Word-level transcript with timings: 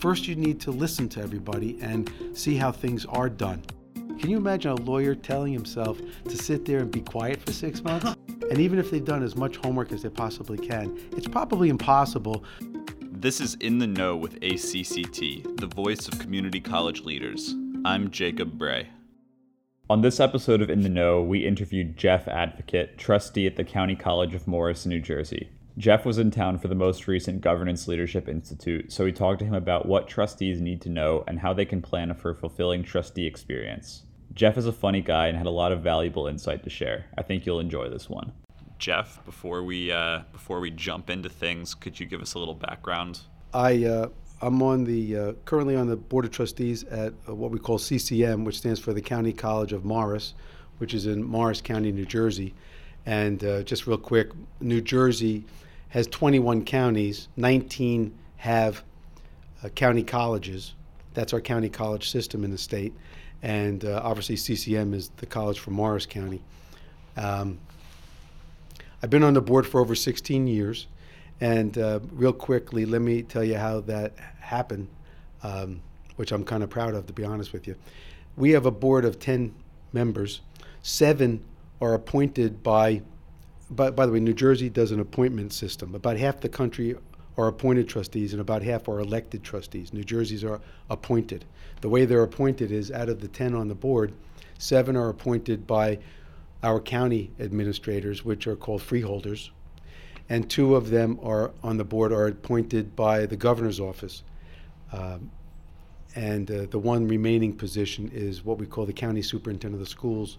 First, 0.00 0.28
you 0.28 0.36
need 0.36 0.60
to 0.60 0.70
listen 0.70 1.08
to 1.10 1.20
everybody 1.20 1.76
and 1.80 2.12
see 2.32 2.54
how 2.54 2.70
things 2.70 3.04
are 3.06 3.28
done. 3.28 3.64
Can 3.94 4.30
you 4.30 4.36
imagine 4.36 4.70
a 4.70 4.76
lawyer 4.76 5.16
telling 5.16 5.52
himself 5.52 5.98
to 6.24 6.36
sit 6.36 6.64
there 6.64 6.78
and 6.78 6.90
be 6.90 7.00
quiet 7.00 7.42
for 7.42 7.52
six 7.52 7.82
months? 7.82 8.14
And 8.48 8.60
even 8.60 8.78
if 8.78 8.90
they've 8.90 9.04
done 9.04 9.22
as 9.22 9.36
much 9.36 9.56
homework 9.56 9.92
as 9.92 10.02
they 10.02 10.08
possibly 10.08 10.56
can, 10.56 10.98
it's 11.12 11.28
probably 11.28 11.68
impossible. 11.68 12.44
This 13.02 13.42
is 13.42 13.56
In 13.56 13.78
the 13.78 13.86
Know 13.86 14.16
with 14.16 14.40
ACCT, 14.40 15.60
the 15.60 15.66
voice 15.66 16.08
of 16.08 16.18
community 16.18 16.58
college 16.58 17.02
leaders. 17.02 17.54
I'm 17.84 18.10
Jacob 18.10 18.56
Bray. 18.56 18.88
On 19.90 20.00
this 20.00 20.18
episode 20.18 20.62
of 20.62 20.70
In 20.70 20.80
the 20.80 20.88
Know, 20.88 21.20
we 21.20 21.46
interviewed 21.46 21.98
Jeff 21.98 22.26
Advocate, 22.26 22.96
trustee 22.96 23.46
at 23.46 23.56
the 23.56 23.64
County 23.64 23.96
College 23.96 24.34
of 24.34 24.48
Morris, 24.48 24.86
New 24.86 25.00
Jersey. 25.00 25.50
Jeff 25.78 26.04
was 26.04 26.18
in 26.18 26.32
town 26.32 26.58
for 26.58 26.66
the 26.66 26.74
most 26.74 27.06
recent 27.06 27.40
Governance 27.40 27.86
Leadership 27.86 28.28
Institute, 28.28 28.92
so 28.92 29.04
we 29.04 29.12
talked 29.12 29.38
to 29.38 29.44
him 29.44 29.54
about 29.54 29.86
what 29.86 30.08
trustees 30.08 30.60
need 30.60 30.80
to 30.82 30.88
know 30.88 31.22
and 31.28 31.38
how 31.38 31.52
they 31.52 31.64
can 31.64 31.80
plan 31.80 32.12
for 32.14 32.30
a 32.30 32.34
fulfilling 32.34 32.82
trustee 32.82 33.26
experience. 33.26 34.02
Jeff 34.34 34.58
is 34.58 34.66
a 34.66 34.72
funny 34.72 35.00
guy 35.00 35.28
and 35.28 35.38
had 35.38 35.46
a 35.46 35.50
lot 35.50 35.70
of 35.70 35.80
valuable 35.80 36.26
insight 36.26 36.64
to 36.64 36.70
share. 36.70 37.06
I 37.16 37.22
think 37.22 37.46
you'll 37.46 37.60
enjoy 37.60 37.88
this 37.88 38.10
one. 38.10 38.32
Jeff, 38.80 39.24
before 39.24 39.62
we 39.62 39.92
uh, 39.92 40.22
before 40.32 40.58
we 40.58 40.72
jump 40.72 41.10
into 41.10 41.28
things, 41.28 41.76
could 41.76 42.00
you 42.00 42.06
give 42.06 42.22
us 42.22 42.34
a 42.34 42.40
little 42.40 42.54
background? 42.54 43.20
I 43.54 43.84
uh, 43.84 44.08
I'm 44.42 44.60
on 44.62 44.82
the 44.82 45.16
uh, 45.16 45.32
currently 45.44 45.76
on 45.76 45.86
the 45.86 45.96
board 45.96 46.24
of 46.24 46.32
trustees 46.32 46.82
at 46.84 47.12
uh, 47.28 47.36
what 47.36 47.52
we 47.52 47.60
call 47.60 47.78
CCM, 47.78 48.44
which 48.44 48.58
stands 48.58 48.80
for 48.80 48.92
the 48.92 49.02
County 49.02 49.32
College 49.32 49.72
of 49.72 49.84
Morris, 49.84 50.34
which 50.78 50.92
is 50.92 51.06
in 51.06 51.22
Morris 51.22 51.60
County, 51.60 51.92
New 51.92 52.06
Jersey. 52.06 52.52
And 53.06 53.44
uh, 53.44 53.62
just 53.62 53.86
real 53.86 53.96
quick, 53.96 54.30
New 54.60 54.80
Jersey 54.80 55.44
has 55.88 56.06
21 56.06 56.64
counties. 56.64 57.28
19 57.36 58.16
have 58.36 58.82
uh, 59.62 59.68
county 59.70 60.02
colleges. 60.02 60.74
That's 61.14 61.32
our 61.32 61.40
county 61.40 61.68
college 61.68 62.10
system 62.10 62.44
in 62.44 62.50
the 62.50 62.58
state 62.58 62.92
and 63.42 63.84
uh, 63.84 64.00
obviously 64.02 64.36
CCM 64.36 64.94
is 64.94 65.10
the 65.16 65.26
college 65.26 65.58
for 65.58 65.70
Morris 65.70 66.06
County. 66.06 66.42
Um, 67.16 67.58
I've 69.02 69.10
been 69.10 69.22
on 69.22 69.34
the 69.34 69.40
board 69.40 69.66
for 69.66 69.80
over 69.80 69.94
16 69.94 70.46
years, 70.46 70.86
and 71.40 71.76
uh, 71.78 72.00
real 72.12 72.32
quickly, 72.32 72.84
let 72.84 73.00
me 73.00 73.22
tell 73.22 73.44
you 73.44 73.56
how 73.56 73.80
that 73.82 74.16
happened, 74.40 74.88
um, 75.42 75.80
which 76.16 76.32
I'm 76.32 76.44
kind 76.44 76.62
of 76.62 76.70
proud 76.70 76.94
of, 76.94 77.06
to 77.06 77.12
be 77.12 77.24
honest 77.24 77.52
with 77.52 77.68
you. 77.68 77.76
We 78.36 78.50
have 78.52 78.66
a 78.66 78.70
board 78.70 79.04
of 79.04 79.20
10 79.20 79.54
members. 79.92 80.40
Seven 80.82 81.44
are 81.80 81.94
appointed 81.94 82.62
by, 82.62 83.02
by, 83.70 83.90
by 83.90 84.06
the 84.06 84.12
way, 84.12 84.20
New 84.20 84.34
Jersey 84.34 84.68
does 84.68 84.90
an 84.90 85.00
appointment 85.00 85.52
system. 85.52 85.94
About 85.94 86.16
half 86.16 86.40
the 86.40 86.48
country 86.48 86.96
are 87.36 87.48
appointed 87.48 87.88
trustees, 87.88 88.32
and 88.32 88.40
about 88.40 88.62
half 88.62 88.88
are 88.88 89.00
elected 89.00 89.42
trustees. 89.44 89.92
New 89.92 90.04
Jersey's 90.04 90.44
are 90.44 90.60
appointed. 90.90 91.44
The 91.80 91.88
way 91.88 92.04
they're 92.04 92.22
appointed 92.22 92.72
is 92.72 92.90
out 92.90 93.08
of 93.08 93.20
the 93.20 93.28
10 93.28 93.54
on 93.54 93.68
the 93.68 93.74
board, 93.74 94.12
seven 94.58 94.96
are 94.96 95.08
appointed 95.08 95.66
by 95.66 95.98
our 96.62 96.80
county 96.80 97.30
administrators, 97.38 98.24
which 98.24 98.46
are 98.48 98.56
called 98.56 98.82
freeholders, 98.82 99.50
and 100.28 100.50
two 100.50 100.74
of 100.74 100.90
them 100.90 101.18
are 101.22 101.52
on 101.62 101.76
the 101.76 101.84
board 101.84 102.12
are 102.12 102.26
appointed 102.26 102.96
by 102.96 103.26
the 103.26 103.36
governor's 103.36 103.78
office. 103.78 104.24
Um, 104.92 105.30
and 106.16 106.50
uh, 106.50 106.66
the 106.70 106.78
one 106.78 107.06
remaining 107.06 107.54
position 107.54 108.10
is 108.12 108.44
what 108.44 108.58
we 108.58 108.66
call 108.66 108.86
the 108.86 108.92
county 108.92 109.22
superintendent 109.22 109.74
of 109.74 109.80
the 109.80 109.90
schools. 109.90 110.38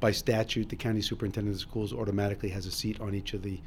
By 0.00 0.12
statute, 0.12 0.68
the 0.68 0.76
county 0.76 1.00
superintendent 1.00 1.56
of 1.56 1.60
schools 1.60 1.92
automatically 1.92 2.50
has 2.50 2.66
a 2.66 2.70
seat 2.70 3.00
on 3.00 3.14
each 3.14 3.34
of 3.34 3.42
the 3.42 3.60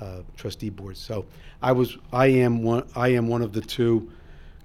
uh, 0.00 0.22
trustee 0.36 0.70
boards. 0.70 0.98
So 0.98 1.26
I 1.62 1.72
was, 1.72 1.98
I 2.12 2.26
am 2.26 2.62
one, 2.62 2.88
I 2.96 3.08
am 3.08 3.28
one 3.28 3.42
of 3.42 3.52
the 3.52 3.60
two 3.60 4.10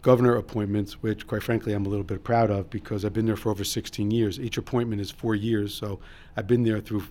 governor 0.01 0.35
appointments, 0.35 1.01
which 1.01 1.25
quite 1.25 1.41
frankly 1.41 1.73
I'm 1.73 1.85
a 1.85 1.89
little 1.89 2.03
bit 2.03 2.23
proud 2.23 2.51
of 2.51 2.69
because 2.69 3.03
I've 3.03 3.13
been 3.13 3.25
there 3.25 3.35
for 3.35 3.49
over 3.49 3.63
16 3.63 4.11
years. 4.11 4.39
Each 4.39 4.57
appointment 4.57 5.01
is 5.01 5.09
four 5.11 5.35
years, 5.35 5.73
so 5.73 5.99
I've 6.37 6.47
been 6.47 6.63
there 6.63 6.79
through 6.79 7.03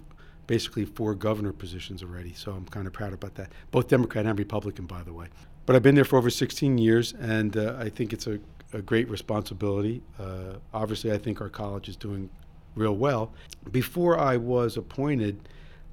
basically 0.47 0.85
four 0.85 1.15
governor 1.15 1.53
positions 1.53 2.03
already. 2.03 2.33
So 2.35 2.53
I'm 2.53 2.67
kind 2.67 2.87
of 2.87 2.93
proud 2.93 3.13
about 3.13 3.35
that. 3.35 3.51
Both 3.71 3.89
Democrat 3.89 4.27
and 4.27 4.39
Republican, 4.39 4.87
by 4.87 5.03
the 5.03 5.13
way. 5.13 5.27
But 5.67 5.75
I've 5.75 5.83
been 5.83 5.95
there 5.95 6.05
for 6.05 6.19
over 6.19 6.31
16 6.31 6.79
years, 6.79 7.15
and 7.15 7.57
uh, 7.57 7.77
I 7.79 7.89
think 7.89 8.13
it's 8.13 8.27
a, 8.27 8.39
a 8.73 8.83
great 8.83 9.09
responsibility. 9.09 10.03
Uh, 10.19 10.59
obviously, 10.73 11.13
I 11.13 11.19
think 11.19 11.41
our 11.41 11.49
college 11.49 11.89
is 11.89 11.97
doing 11.97 12.29
real 12.75 12.97
well. 12.97 13.33
Before 13.71 14.19
I 14.19 14.37
was 14.37 14.77
appointed, 14.77 15.49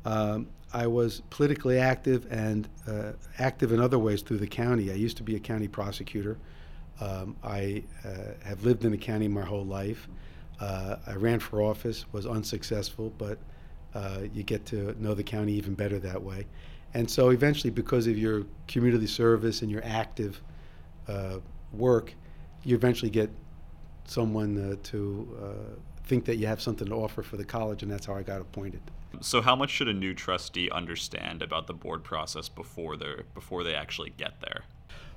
um, 0.06 0.48
I 0.74 0.88
was 0.88 1.22
politically 1.30 1.78
active 1.80 2.28
and 2.32 2.68
uh, 2.88 3.14
active 3.40 3.72
in 3.74 3.80
other 3.80 4.00
ways 4.00 4.22
through 4.22 4.38
the 4.38 4.48
county. 4.48 4.90
I 4.92 4.96
used 4.96 5.18
to 5.18 5.24
be 5.24 5.36
a 5.36 5.40
county 5.40 5.68
prosecutor. 5.68 6.38
Um, 7.00 7.36
I 7.44 7.84
uh, 8.06 8.34
have 8.46 8.64
lived 8.64 8.86
in 8.86 8.92
the 8.92 8.98
county 8.98 9.28
my 9.28 9.42
whole 9.44 9.66
life. 9.66 10.08
Uh, 10.60 10.98
I 11.08 11.16
ran 11.16 11.40
for 11.40 11.62
office, 11.62 12.06
was 12.12 12.26
unsuccessful, 12.26 13.12
but 13.18 13.40
uh, 13.94 14.22
you 14.34 14.44
get 14.44 14.66
to 14.68 14.96
know 15.02 15.14
the 15.14 15.24
county 15.24 15.54
even 15.54 15.74
better 15.74 16.00
that 16.00 16.22
way. 16.22 16.46
And 16.94 17.10
so 17.10 17.30
eventually, 17.30 17.72
because 17.72 18.08
of 18.08 18.18
your 18.18 18.44
community 18.68 19.08
service 19.08 19.62
and 19.62 19.72
your 19.72 19.82
active 19.84 20.42
uh, 21.08 21.40
work, 21.74 22.14
you 22.64 22.76
eventually 22.76 23.10
get 23.10 23.30
someone 24.06 24.72
uh, 24.72 24.76
to 24.84 25.28
think 26.12 26.26
that 26.26 26.36
you 26.36 26.46
have 26.46 26.60
something 26.60 26.90
to 26.90 26.94
offer 26.94 27.24
for 27.24 27.38
the 27.38 27.46
college, 27.46 27.84
and 27.84 27.92
that's 27.92 28.06
how 28.06 28.14
I 28.16 28.22
got 28.22 28.42
appointed. 28.42 28.82
So, 29.22 29.42
how 29.42 29.56
much 29.56 29.70
should 29.70 29.88
a 29.88 29.94
new 29.94 30.14
trustee 30.14 30.70
understand 30.70 31.42
about 31.42 31.68
the 31.68 31.74
board 31.74 32.04
process 32.04 32.50
before 32.50 32.98
they 32.98 33.22
before 33.34 33.64
they 33.64 33.74
actually 33.74 34.10
get 34.18 34.42
there? 34.42 34.64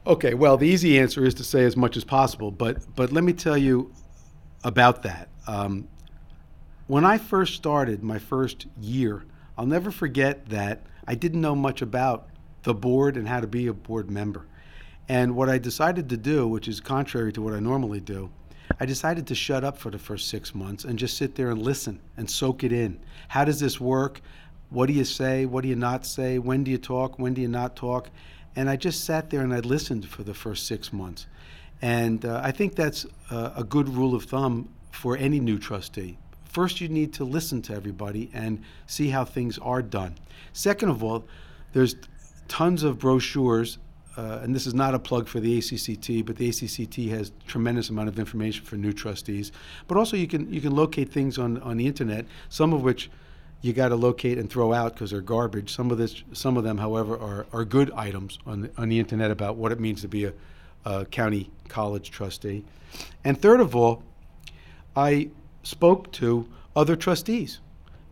Okay, 0.07 0.35
well, 0.35 0.57
the 0.57 0.69
easy 0.69 1.01
answer 1.01 1.25
is 1.25 1.35
to 1.35 1.43
say 1.43 1.65
as 1.65 1.77
much 1.77 1.97
as 1.97 2.05
possible, 2.05 2.53
but 2.53 2.77
but 2.95 3.11
let 3.11 3.25
me 3.25 3.33
tell 3.33 3.59
you 3.59 3.93
about 4.63 5.03
that. 5.03 5.29
Um, 5.49 5.89
when 6.87 7.05
I 7.05 7.19
first 7.19 7.55
started 7.55 8.05
my 8.05 8.21
first 8.21 8.67
year, 8.81 9.25
I'll 9.59 9.67
never 9.67 9.91
forget 9.91 10.47
that 10.51 10.87
I 11.09 11.17
didn't 11.17 11.41
know 11.41 11.57
much 11.57 11.83
about 11.83 12.29
the 12.63 12.75
board 12.75 13.17
and 13.17 13.27
how 13.27 13.41
to 13.41 13.49
be 13.49 13.67
a 13.67 13.73
board 13.73 14.13
member. 14.13 14.47
And 15.09 15.35
what 15.35 15.49
I 15.49 15.59
decided 15.59 16.09
to 16.11 16.17
do, 16.17 16.47
which 16.47 16.69
is 16.69 16.79
contrary 16.79 17.33
to 17.33 17.43
what 17.43 17.53
I 17.53 17.59
normally 17.59 18.01
do, 18.01 18.31
I 18.81 18.87
decided 18.87 19.27
to 19.29 19.35
shut 19.35 19.65
up 19.65 19.79
for 19.79 19.91
the 19.91 19.99
first 19.99 20.29
six 20.29 20.55
months 20.55 20.85
and 20.85 20.99
just 20.99 21.17
sit 21.17 21.35
there 21.35 21.51
and 21.51 21.63
listen 21.63 22.01
and 22.17 22.29
soak 22.29 22.65
it 22.65 22.73
in. 22.73 22.99
How 23.29 23.45
does 23.45 23.61
this 23.61 23.81
work? 23.81 24.21
What 24.71 24.87
do 24.87 24.93
you 24.93 25.05
say? 25.05 25.47
What 25.47 25.63
do 25.63 25.69
you 25.69 25.77
not 25.77 26.05
say? 26.05 26.39
When 26.39 26.65
do 26.65 26.71
you 26.71 26.79
talk? 26.79 27.19
When 27.19 27.35
do 27.35 27.41
you 27.41 27.49
not 27.49 27.77
talk? 27.77 28.11
And 28.57 28.69
I 28.69 28.77
just 28.77 29.05
sat 29.05 29.31
there 29.31 29.43
and 29.43 29.55
I 29.55 29.61
listened 29.61 30.09
for 30.09 30.23
the 30.23 30.35
first 30.35 30.67
six 30.67 30.93
months. 30.93 31.27
And 31.83 32.25
uh, 32.25 32.41
I 32.43 32.51
think 32.51 32.75
that's 32.75 33.07
uh, 33.31 33.51
a 33.57 33.65
good 33.65 33.89
rule 33.89 34.15
of 34.15 34.25
thumb 34.25 34.69
for 34.91 35.17
any 35.17 35.41
new 35.41 35.59
trustee. 35.59 36.19
First, 36.45 36.81
you 36.81 36.89
need 36.89 37.13
to 37.15 37.25
listen 37.25 37.63
to 37.63 37.75
everybody 37.75 38.31
and 38.33 38.63
see 38.87 39.09
how 39.09 39.25
things 39.25 39.59
are 39.59 39.83
done. 39.83 40.15
Second 40.53 40.89
of 40.89 41.03
all, 41.03 41.25
there's 41.73 41.97
tons 42.47 42.85
of 42.85 43.01
brochures 43.01 43.79
uh, 44.17 44.41
and 44.43 44.55
this 44.55 44.67
is 44.67 44.75
not 44.75 44.95
a 44.95 44.99
plug 44.99 45.27
for 45.27 45.41
the 45.41 45.59
ACCT, 45.59 46.25
but 46.25 46.37
the 46.37 46.49
ACCT 46.49 47.11
has 47.11 47.33
tremendous 47.47 47.89
amount 47.89 48.09
of 48.09 48.19
information 48.19 48.65
for 48.65 48.77
new 48.77 48.93
trustees. 48.93 49.51
But 49.89 49.97
also, 49.97 50.17
you 50.17 50.27
can 50.27 50.53
you 50.53 50.61
can 50.61 50.75
locate 50.75 51.11
things 51.11 51.39
on 51.39 51.61
on 51.63 51.77
the 51.77 51.87
internet, 51.87 52.27
some 52.49 52.73
of 52.73 52.83
which 52.83 53.11
you 53.65 53.73
got 53.73 53.89
to 53.89 53.97
locate 53.97 54.37
and 54.37 54.51
throw 54.51 54.75
out 54.75 54.93
because 54.93 55.11
they're 55.11 55.23
garbage. 55.23 55.75
Some 55.75 55.91
of 55.91 55.97
this, 55.97 56.23
some 56.35 56.59
of 56.59 56.65
them, 56.65 56.77
however, 56.77 57.19
are, 57.19 57.47
are 57.51 57.65
good 57.65 57.91
items 57.93 58.39
on 58.45 58.61
the, 58.61 58.71
on 58.77 58.91
the 58.91 58.99
internet 58.99 59.31
about 59.31 59.57
what 59.57 59.73
it 59.73 59.81
means 59.81 60.03
to 60.03 60.09
be 60.09 60.27
a, 60.27 60.35
a 60.85 61.07
county 61.07 61.51
college 61.69 62.11
trustee. 62.11 62.63
And 63.25 63.41
third 63.41 63.61
of 63.61 63.75
all, 63.75 64.03
I 64.95 65.31
spoke 65.63 66.13
to 66.13 66.47
other 66.77 66.95
trustees. 66.95 67.61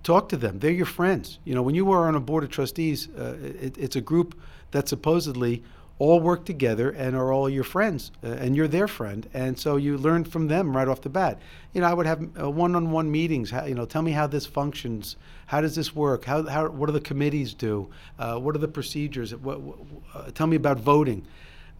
Talk 0.03 0.31
to 0.31 0.39
them. 0.39 0.59
They're 0.59 0.71
your 0.71 0.87
friends. 0.87 1.39
You 1.45 1.55
know, 1.55 1.61
when 1.61 1.75
you 1.75 1.93
are 1.93 2.09
on 2.09 2.15
a 2.15 2.21
board 2.21 2.45
of 2.45 2.51
trustees, 2.51 3.11
uh, 3.11 3.37
it, 3.43 3.77
it's 3.77 3.95
a 3.95 4.01
group 4.01 4.41
that 4.71 4.89
supposedly 4.89 5.63
all 5.99 6.21
work 6.21 6.45
together 6.45 6.91
and 6.91 7.15
are 7.15 7.33
all 7.33 7.49
your 7.49 7.65
friends, 7.65 8.11
uh, 8.25 8.29
and 8.29 8.57
you're 8.57 8.69
their 8.69 8.89
friend, 8.89 9.29
and 9.35 9.59
so 9.59 9.77
you 9.77 9.97
learn 9.97 10.25
from 10.25 10.49
them 10.49 10.77
right 10.77 10.89
off 10.89 11.01
the 11.01 11.09
bat. 11.09 11.41
You 11.75 11.81
know, 11.81 11.87
I 11.87 11.95
would 11.95 12.07
have 12.07 12.29
uh, 12.41 12.51
one-on-one 12.51 13.11
meetings. 13.11 13.51
How, 13.51 13.65
you 13.67 13.75
know, 13.75 13.85
tell 13.85 14.03
me 14.03 14.11
how 14.11 14.27
this 14.27 14.47
functions. 14.47 15.17
How 15.47 15.61
does 15.61 15.75
this 15.75 15.95
work? 15.95 16.25
How, 16.25 16.43
how 16.45 16.69
what 16.69 16.87
do 16.87 16.93
the 16.93 17.01
committees 17.01 17.55
do? 17.55 17.89
Uh, 18.19 18.39
what 18.39 18.57
are 18.57 18.59
the 18.59 18.69
procedures? 18.69 19.35
What, 19.35 19.61
what, 19.61 19.79
uh, 20.15 20.31
tell 20.33 20.47
me 20.47 20.57
about 20.57 20.81
voting, 20.81 21.27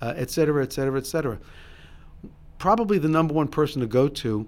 uh, 0.01 0.15
et 0.17 0.31
cetera, 0.31 0.63
et 0.63 0.73
cetera, 0.73 0.99
et 0.99 1.07
cetera. 1.07 1.39
Probably 2.59 2.99
the 2.99 3.09
number 3.09 3.35
one 3.35 3.49
person 3.49 3.81
to 3.81 3.89
go 3.89 4.09
to 4.09 4.47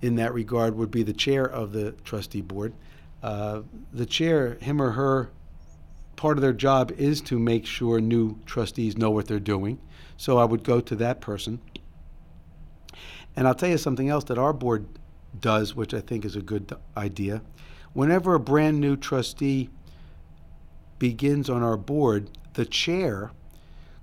in 0.00 0.14
that 0.16 0.32
regard 0.32 0.76
would 0.76 0.90
be 0.90 1.02
the 1.02 1.12
chair 1.12 1.44
of 1.44 1.72
the 1.72 1.92
trustee 2.04 2.40
board. 2.40 2.72
Uh, 3.22 3.62
the 3.92 4.06
chair, 4.06 4.54
him 4.62 4.80
or 4.80 4.92
her, 4.92 5.30
part 6.20 6.36
of 6.36 6.42
their 6.42 6.52
job 6.52 6.92
is 6.98 7.22
to 7.22 7.38
make 7.38 7.64
sure 7.64 7.98
new 7.98 8.38
trustees 8.44 8.98
know 8.98 9.10
what 9.10 9.26
they're 9.26 9.40
doing. 9.40 9.78
So 10.18 10.36
I 10.36 10.44
would 10.44 10.62
go 10.62 10.78
to 10.78 10.94
that 10.96 11.22
person. 11.22 11.62
And 13.34 13.48
I'll 13.48 13.54
tell 13.54 13.70
you 13.70 13.78
something 13.78 14.10
else 14.10 14.24
that 14.24 14.36
our 14.36 14.52
board 14.52 14.86
does, 15.40 15.74
which 15.74 15.94
I 15.94 16.02
think 16.02 16.26
is 16.26 16.36
a 16.36 16.42
good 16.42 16.76
idea. 16.94 17.40
Whenever 17.94 18.34
a 18.34 18.38
brand 18.38 18.82
new 18.82 18.98
trustee 18.98 19.70
begins 20.98 21.48
on 21.48 21.62
our 21.62 21.78
board, 21.78 22.28
the 22.52 22.66
chair 22.66 23.30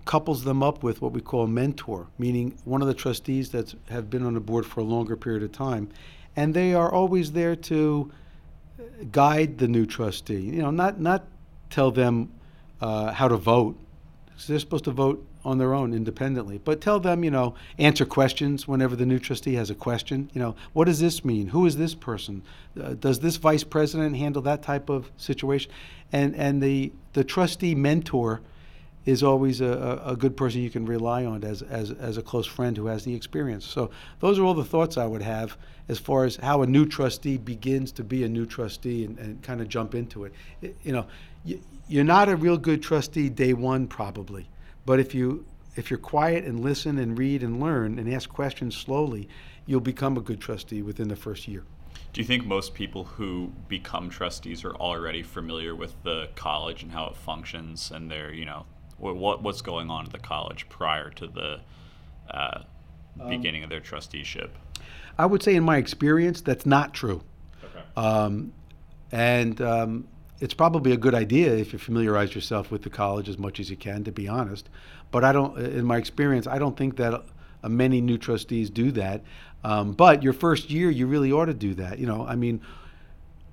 couples 0.06 0.44
them 0.44 0.64
up 0.64 0.82
with 0.82 1.04
what 1.04 1.12
we 1.12 1.22
call 1.22 1.44
a 1.44 1.48
mentor, 1.48 2.08
meaning 2.18 2.58
one 2.66 2.82
of 2.82 2.88
the 2.88 2.96
trustees 2.96 3.52
that 3.52 3.76
have 3.90 4.10
been 4.10 4.26
on 4.26 4.34
the 4.34 4.40
board 4.40 4.66
for 4.66 4.80
a 4.80 4.84
longer 4.84 5.16
period 5.16 5.44
of 5.44 5.52
time, 5.52 5.88
and 6.36 6.56
they 6.56 6.74
are 6.74 6.92
always 6.92 7.34
there 7.34 7.56
to 7.56 8.12
guide 9.12 9.60
the 9.60 9.68
new 9.68 9.86
trustee. 9.86 10.42
You 10.42 10.64
know, 10.64 10.72
not 10.72 11.00
not 11.00 11.28
tell 11.70 11.92
them 11.92 12.32
uh, 12.82 13.12
how 13.12 13.28
to 13.28 13.38
vote. 13.38 13.78
So 14.38 14.54
they're 14.54 14.60
supposed 14.60 14.84
to 14.86 14.92
vote 14.92 15.26
on 15.44 15.58
their 15.58 15.74
own 15.74 15.94
independently. 15.94 16.60
But 16.64 16.82
tell 16.82 17.00
them, 17.00 17.24
you 17.24 17.32
know, 17.32 17.56
answer 17.80 18.06
questions 18.06 18.68
whenever 18.68 18.96
the 18.96 19.06
new 19.06 19.18
trustee 19.18 19.56
has 19.56 19.70
a 19.70 19.76
question. 19.76 20.30
You 20.34 20.42
know, 20.42 20.56
what 20.74 20.86
does 20.86 21.00
this 21.00 21.24
mean? 21.24 21.48
Who 21.48 21.66
is 21.66 21.78
this 21.78 21.96
person? 21.96 22.44
Uh, 22.80 22.94
does 22.94 23.20
this 23.20 23.38
vice 23.38 23.64
president 23.64 24.18
handle 24.18 24.42
that 24.44 24.62
type 24.62 24.90
of 24.90 25.10
situation? 25.18 25.72
And 26.12 26.36
and 26.36 26.62
the 26.62 26.92
the 27.14 27.24
trustee 27.24 27.76
mentor 27.76 28.42
is 29.08 29.24
always 29.24 29.62
a, 29.62 30.02
a 30.06 30.18
good 30.18 30.36
person 30.36 30.62
you 30.62 30.70
can 30.70 30.86
rely 30.86 31.24
on 31.24 31.42
as, 31.46 31.62
as, 31.62 31.92
as 31.92 32.18
a 32.18 32.22
close 32.22 32.46
friend 32.46 32.76
who 32.76 32.88
has 32.88 33.06
the 33.06 33.16
experience. 33.16 33.66
So 33.66 33.90
those 34.20 34.38
are 34.38 34.44
all 34.44 34.54
the 34.54 34.66
thoughts 34.66 34.98
I 34.98 35.06
would 35.06 35.22
have 35.22 35.58
as 35.88 35.98
far 35.98 36.26
as 36.26 36.36
how 36.36 36.62
a 36.62 36.68
new 36.68 36.86
trustee 36.86 37.38
begins 37.38 37.94
to 37.94 38.04
be 38.04 38.26
a 38.26 38.28
new 38.28 38.46
trustee 38.46 39.06
and, 39.06 39.18
and 39.18 39.42
kind 39.42 39.62
of 39.62 39.70
jump 39.70 39.96
into 39.96 40.26
it. 40.26 40.34
it 40.62 40.76
you 40.84 40.92
know, 40.92 41.06
you're 41.88 42.04
not 42.04 42.30
a 42.30 42.36
real 42.36 42.58
good 42.58 42.82
trustee 42.82 43.30
day 43.30 43.54
one 43.54 43.88
probably, 43.88 44.50
but 44.86 45.00
if 45.00 45.14
you 45.16 45.46
if 45.76 45.92
you're 45.92 46.00
quiet 46.00 46.44
and 46.44 46.60
listen 46.60 46.98
and 46.98 47.18
read 47.18 47.44
and 47.44 47.60
learn 47.60 48.00
and 48.00 48.12
ask 48.12 48.30
questions 48.30 48.76
slowly, 48.76 49.30
you'll 49.66 49.80
become 49.80 50.18
a 50.18 50.22
good 50.22 50.42
trustee 50.42 50.82
within 50.82 51.08
the 51.08 51.16
first 51.16 51.48
year. 51.48 51.64
Do 52.14 52.22
you 52.22 52.26
think 52.26 52.46
most 52.46 52.74
people 52.74 53.04
who 53.04 53.52
become 53.68 54.10
trustees 54.10 54.64
are 54.64 54.76
already 54.76 55.22
familiar 55.22 55.76
with 55.76 55.94
the 56.04 56.30
college 56.36 56.82
and 56.82 56.92
how 56.92 57.06
it 57.08 57.16
functions 57.16 57.92
and 57.92 58.10
they're, 58.10 58.34
you 58.34 58.46
know, 58.46 58.66
what 58.98 59.44
what's 59.44 59.62
going 59.62 59.92
on 59.92 60.06
at 60.06 60.12
the 60.12 60.20
college 60.20 60.68
prior 60.70 61.12
to 61.12 61.28
the 61.28 61.60
uh, 62.32 62.62
um, 63.20 63.30
beginning 63.30 63.64
of 63.64 63.70
their 63.70 63.80
trusteeship? 63.80 64.56
I 65.20 65.26
would 65.26 65.44
say, 65.44 65.56
in 65.56 65.64
my 65.64 65.78
experience, 65.78 66.42
that's 66.42 66.66
not 66.66 66.94
true. 66.94 67.22
Okay. 67.64 67.84
Um, 67.96 68.54
and 69.12 69.62
um, 69.62 70.08
it's 70.40 70.54
probably 70.54 70.92
a 70.92 70.98
good 70.98 71.16
idea 71.16 71.54
if 71.56 71.74
you 71.74 71.80
familiarize 71.80 72.36
yourself 72.36 72.72
with 72.72 72.84
the 72.84 72.90
college 72.90 73.28
as 73.28 73.38
much 73.38 73.60
as 73.60 73.70
you 73.70 73.78
can, 73.78 74.04
to 74.04 74.12
be 74.12 74.28
honest. 74.28 74.70
But 75.12 75.24
I 75.24 75.32
don't, 75.32 75.58
in 75.58 75.86
my 75.86 75.98
experience, 75.98 76.48
I 76.48 76.60
don't 76.60 76.78
think 76.78 76.98
that 76.98 77.24
many 77.64 78.02
new 78.02 78.18
trustees 78.18 78.70
do 78.70 78.92
that. 78.92 79.24
Um, 79.64 79.94
but 79.94 80.24
your 80.24 80.34
first 80.34 80.70
year, 80.70 80.90
you 80.90 81.08
really 81.08 81.32
ought 81.32 81.46
to 81.46 81.54
do 81.54 81.74
that. 81.76 81.98
You 82.00 82.06
know, 82.06 82.26
I 82.26 82.36
mean, 82.36 82.62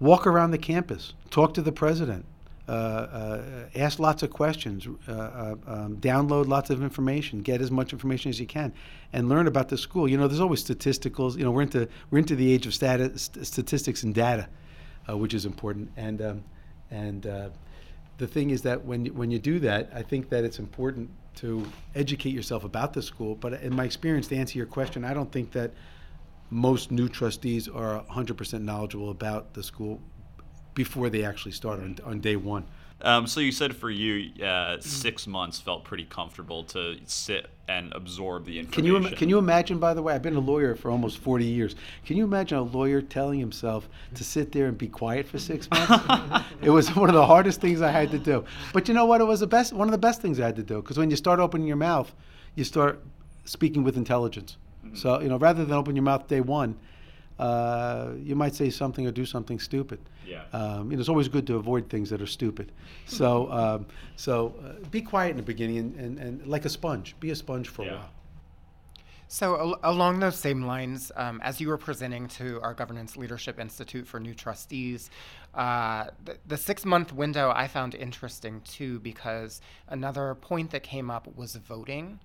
walk 0.00 0.26
around 0.26 0.50
the 0.50 0.58
campus, 0.58 1.14
talk 1.30 1.54
to 1.54 1.62
the 1.62 1.72
president, 1.72 2.26
uh, 2.68 2.72
uh, 2.72 3.42
ask 3.74 3.98
lots 3.98 4.22
of 4.22 4.30
questions, 4.30 4.86
uh, 5.08 5.12
uh, 5.12 5.54
um, 5.66 5.96
download 5.98 6.48
lots 6.48 6.70
of 6.70 6.82
information, 6.82 7.40
get 7.40 7.60
as 7.60 7.70
much 7.70 7.92
information 7.92 8.30
as 8.30 8.40
you 8.40 8.46
can, 8.46 8.72
and 9.12 9.28
learn 9.28 9.46
about 9.46 9.68
the 9.68 9.76
school. 9.78 10.08
You 10.08 10.16
know, 10.16 10.28
there's 10.28 10.40
always 10.40 10.64
statisticals. 10.64 11.36
You 11.36 11.44
know, 11.44 11.50
we're 11.50 11.62
into 11.62 11.88
we're 12.10 12.18
into 12.18 12.36
the 12.36 12.52
age 12.52 12.66
of 12.66 12.72
stati- 12.72 13.18
st- 13.18 13.46
statistics 13.46 14.02
and 14.02 14.14
data, 14.14 14.48
uh, 15.08 15.16
which 15.16 15.34
is 15.34 15.44
important. 15.44 15.90
And 15.96 16.22
um, 16.22 16.44
and 16.94 17.26
uh, 17.26 17.48
the 18.18 18.26
thing 18.26 18.50
is 18.50 18.62
that 18.62 18.84
when 18.84 19.06
when 19.06 19.30
you 19.30 19.38
do 19.38 19.58
that, 19.60 19.90
I 19.92 20.02
think 20.02 20.28
that 20.28 20.44
it's 20.44 20.58
important 20.58 21.10
to 21.36 21.66
educate 21.94 22.30
yourself 22.30 22.64
about 22.64 22.92
the 22.92 23.02
school. 23.02 23.34
But 23.34 23.54
in 23.54 23.74
my 23.74 23.84
experience, 23.84 24.28
to 24.28 24.36
answer 24.36 24.56
your 24.56 24.66
question, 24.66 25.04
I 25.04 25.12
don't 25.12 25.32
think 25.32 25.50
that 25.52 25.72
most 26.50 26.92
new 26.92 27.08
trustees 27.08 27.68
are 27.68 28.04
100% 28.04 28.60
knowledgeable 28.60 29.10
about 29.10 29.54
the 29.54 29.62
school 29.62 30.00
before 30.74 31.10
they 31.10 31.24
actually 31.24 31.50
start 31.52 31.80
on, 31.80 31.98
on 32.04 32.20
day 32.20 32.36
one. 32.36 32.64
Um, 33.04 33.26
so 33.26 33.40
you 33.40 33.52
said 33.52 33.76
for 33.76 33.90
you, 33.90 34.32
uh, 34.42 34.80
six 34.80 35.26
months 35.26 35.60
felt 35.60 35.84
pretty 35.84 36.04
comfortable 36.04 36.64
to 36.64 36.96
sit 37.04 37.50
and 37.68 37.92
absorb 37.92 38.46
the 38.46 38.58
information. 38.58 39.02
Can 39.02 39.10
you 39.10 39.16
can 39.16 39.28
you 39.28 39.38
imagine? 39.38 39.78
By 39.78 39.92
the 39.92 40.02
way, 40.02 40.14
I've 40.14 40.22
been 40.22 40.36
a 40.36 40.40
lawyer 40.40 40.74
for 40.74 40.90
almost 40.90 41.18
forty 41.18 41.44
years. 41.44 41.76
Can 42.06 42.16
you 42.16 42.24
imagine 42.24 42.56
a 42.56 42.62
lawyer 42.62 43.02
telling 43.02 43.38
himself 43.38 43.90
to 44.14 44.24
sit 44.24 44.52
there 44.52 44.66
and 44.66 44.78
be 44.78 44.88
quiet 44.88 45.28
for 45.28 45.38
six 45.38 45.68
months? 45.70 46.44
it 46.62 46.70
was 46.70 46.96
one 46.96 47.10
of 47.10 47.14
the 47.14 47.26
hardest 47.26 47.60
things 47.60 47.82
I 47.82 47.90
had 47.90 48.10
to 48.10 48.18
do. 48.18 48.42
But 48.72 48.88
you 48.88 48.94
know 48.94 49.04
what? 49.04 49.20
It 49.20 49.24
was 49.24 49.40
the 49.40 49.46
best. 49.46 49.74
One 49.74 49.86
of 49.86 49.92
the 49.92 49.98
best 49.98 50.22
things 50.22 50.40
I 50.40 50.46
had 50.46 50.56
to 50.56 50.62
do 50.62 50.80
because 50.80 50.96
when 50.96 51.10
you 51.10 51.16
start 51.16 51.40
opening 51.40 51.66
your 51.66 51.76
mouth, 51.76 52.10
you 52.54 52.64
start 52.64 53.02
speaking 53.44 53.84
with 53.84 53.98
intelligence. 53.98 54.56
Mm-hmm. 54.82 54.96
So 54.96 55.20
you 55.20 55.28
know, 55.28 55.36
rather 55.36 55.62
than 55.62 55.76
open 55.76 55.94
your 55.94 56.04
mouth 56.04 56.26
day 56.26 56.40
one, 56.40 56.78
uh, 57.38 58.10
you 58.22 58.36
might 58.36 58.54
say 58.54 58.70
something 58.70 59.06
or 59.06 59.10
do 59.10 59.26
something 59.26 59.58
stupid. 59.58 59.98
Yeah. 60.26 60.44
Um, 60.52 60.90
you 60.90 60.96
know, 60.96 61.00
it's 61.00 61.08
always 61.08 61.28
good 61.28 61.46
to 61.48 61.56
avoid 61.56 61.88
things 61.88 62.10
that 62.10 62.22
are 62.22 62.26
stupid. 62.26 62.72
So, 63.06 63.50
um, 63.50 63.86
so 64.16 64.54
uh, 64.64 64.86
be 64.90 65.00
quiet 65.00 65.30
in 65.30 65.36
the 65.36 65.42
beginning 65.42 65.78
and, 65.78 65.96
and, 65.96 66.18
and, 66.18 66.46
like 66.46 66.64
a 66.64 66.68
sponge. 66.68 67.14
Be 67.20 67.30
a 67.30 67.36
sponge 67.36 67.68
for 67.68 67.84
yeah. 67.84 67.90
a 67.90 67.94
while. 67.96 68.10
So, 69.26 69.58
al- 69.58 69.92
along 69.94 70.20
those 70.20 70.38
same 70.38 70.62
lines, 70.62 71.10
um, 71.16 71.40
as 71.42 71.60
you 71.60 71.68
were 71.68 71.78
presenting 71.78 72.28
to 72.28 72.60
our 72.60 72.74
Governance 72.74 73.16
Leadership 73.16 73.58
Institute 73.58 74.06
for 74.06 74.20
new 74.20 74.34
trustees, 74.34 75.10
uh, 75.54 76.06
the, 76.24 76.36
the 76.46 76.56
six 76.56 76.84
month 76.84 77.12
window 77.12 77.52
I 77.54 77.68
found 77.68 77.94
interesting 77.94 78.60
too, 78.62 79.00
because 79.00 79.60
another 79.88 80.34
point 80.34 80.70
that 80.72 80.82
came 80.82 81.10
up 81.10 81.28
was 81.36 81.56
voting 81.56 82.20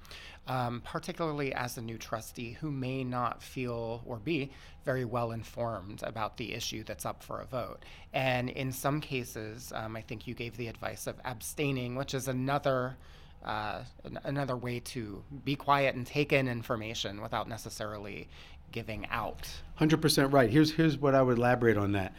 um, 0.50 0.82
particularly 0.84 1.54
as 1.54 1.78
a 1.78 1.82
new 1.82 1.98
trustee 1.98 2.54
who 2.54 2.72
may 2.72 3.04
not 3.04 3.44
feel 3.44 4.02
or 4.06 4.18
be 4.18 4.52
very 4.84 5.06
well 5.06 5.32
informed 5.32 6.02
about 6.02 6.38
the 6.38 6.54
issue 6.54 6.84
that's 6.84 7.06
up 7.06 7.22
for 7.22 7.40
a 7.40 7.46
vote. 7.46 7.86
And 8.14 8.50
in 8.50 8.72
some 8.72 9.00
cases, 9.00 9.72
um, 9.76 9.96
I 9.96 10.02
think 10.02 10.26
you 10.26 10.34
gave 10.34 10.58
the 10.58 10.68
advice 10.68 11.06
of 11.06 11.16
abstaining, 11.24 11.96
which 11.96 12.14
is 12.14 12.28
another. 12.28 12.98
Uh, 13.44 13.84
another 14.26 14.58
way 14.58 14.80
to 14.82 15.24
be 15.46 15.56
quiet 15.56 15.96
and 15.96 16.06
take 16.06 16.34
in 16.34 16.48
information 16.48 17.22
without 17.22 17.48
necessarily 17.48 18.28
giving 18.72 19.08
out. 19.10 19.50
100% 19.80 20.34
right. 20.34 20.50
Here's, 20.50 20.72
here's 20.72 20.98
what 20.98 21.16
I 21.16 21.22
would 21.22 21.38
elaborate 21.38 21.78
on 21.78 21.94
that. 21.94 22.14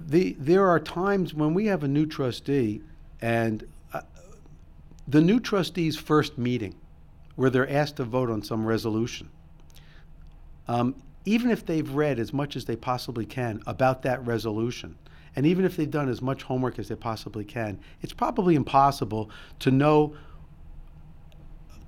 The, 0.00 0.36
there 0.38 0.66
are 0.66 0.80
times 0.80 1.34
when 1.34 1.52
we 1.54 1.66
have 1.66 1.84
a 1.84 1.88
new 1.88 2.06
trustee 2.06 2.82
and 3.20 3.66
the 5.08 5.22
new 5.22 5.40
trustees' 5.40 5.96
first 5.96 6.36
meeting, 6.36 6.74
where 7.34 7.48
they're 7.48 7.70
asked 7.70 7.96
to 7.96 8.04
vote 8.04 8.30
on 8.30 8.42
some 8.42 8.66
resolution, 8.66 9.30
um, 10.68 10.94
even 11.24 11.50
if 11.50 11.64
they've 11.64 11.90
read 11.90 12.18
as 12.18 12.32
much 12.32 12.56
as 12.56 12.66
they 12.66 12.76
possibly 12.76 13.24
can 13.24 13.62
about 13.66 14.02
that 14.02 14.24
resolution, 14.26 14.96
and 15.36 15.46
even 15.46 15.64
if 15.64 15.76
they've 15.76 15.90
done 15.90 16.08
as 16.08 16.22
much 16.22 16.42
homework 16.42 16.78
as 16.78 16.88
they 16.88 16.94
possibly 16.94 17.44
can, 17.44 17.78
it's 18.02 18.12
probably 18.12 18.54
impossible 18.54 19.30
to 19.60 19.70
know 19.70 20.14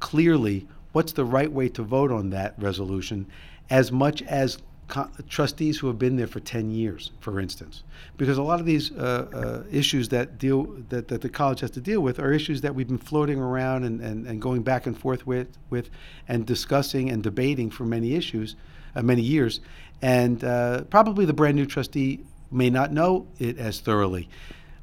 clearly 0.01 0.67
what's 0.93 1.13
the 1.13 1.25
right 1.25 1.53
way 1.53 1.69
to 1.69 1.83
vote 1.83 2.11
on 2.11 2.31
that 2.31 2.55
resolution 2.59 3.27
as 3.69 3.93
much 3.93 4.23
as 4.23 4.59
co- 4.89 5.09
trustees 5.29 5.79
who 5.79 5.87
have 5.87 5.99
been 5.99 6.17
there 6.17 6.27
for 6.27 6.41
10 6.41 6.71
years, 6.71 7.13
for 7.21 7.41
instance. 7.41 7.85
Because 8.17 8.37
a 8.37 8.43
lot 8.43 8.61
of 8.61 8.67
these 8.67 8.93
uh, 8.93 9.29
uh, 9.33 9.63
issues 9.71 10.09
that 10.11 10.39
deal 10.39 10.65
that, 10.91 11.09
that 11.09 11.23
the 11.23 11.29
college 11.29 11.61
has 11.61 11.71
to 11.73 11.81
deal 11.81 12.01
with 12.01 12.19
are 12.19 12.33
issues 12.33 12.61
that 12.61 12.75
we've 12.75 12.89
been 12.89 12.99
floating 12.99 13.39
around 13.39 13.85
and, 13.85 14.01
and, 14.01 14.27
and 14.27 14.43
going 14.43 14.63
back 14.63 14.87
and 14.87 14.99
forth 14.99 15.27
with, 15.27 15.57
with 15.71 15.89
and 16.29 16.45
discussing 16.45 17.09
and 17.11 17.23
debating 17.23 17.71
for 17.71 17.85
many 17.85 18.15
issues, 18.15 18.57
uh, 18.97 19.03
many 19.03 19.23
years. 19.23 19.61
And 20.03 20.43
uh, 20.43 20.83
probably 20.85 21.25
the 21.25 21.33
brand 21.33 21.57
new 21.57 21.67
trustee 21.67 22.21
may 22.51 22.71
not 22.71 22.93
know 22.93 23.27
it 23.39 23.59
as 23.59 23.81
thoroughly. 23.81 24.29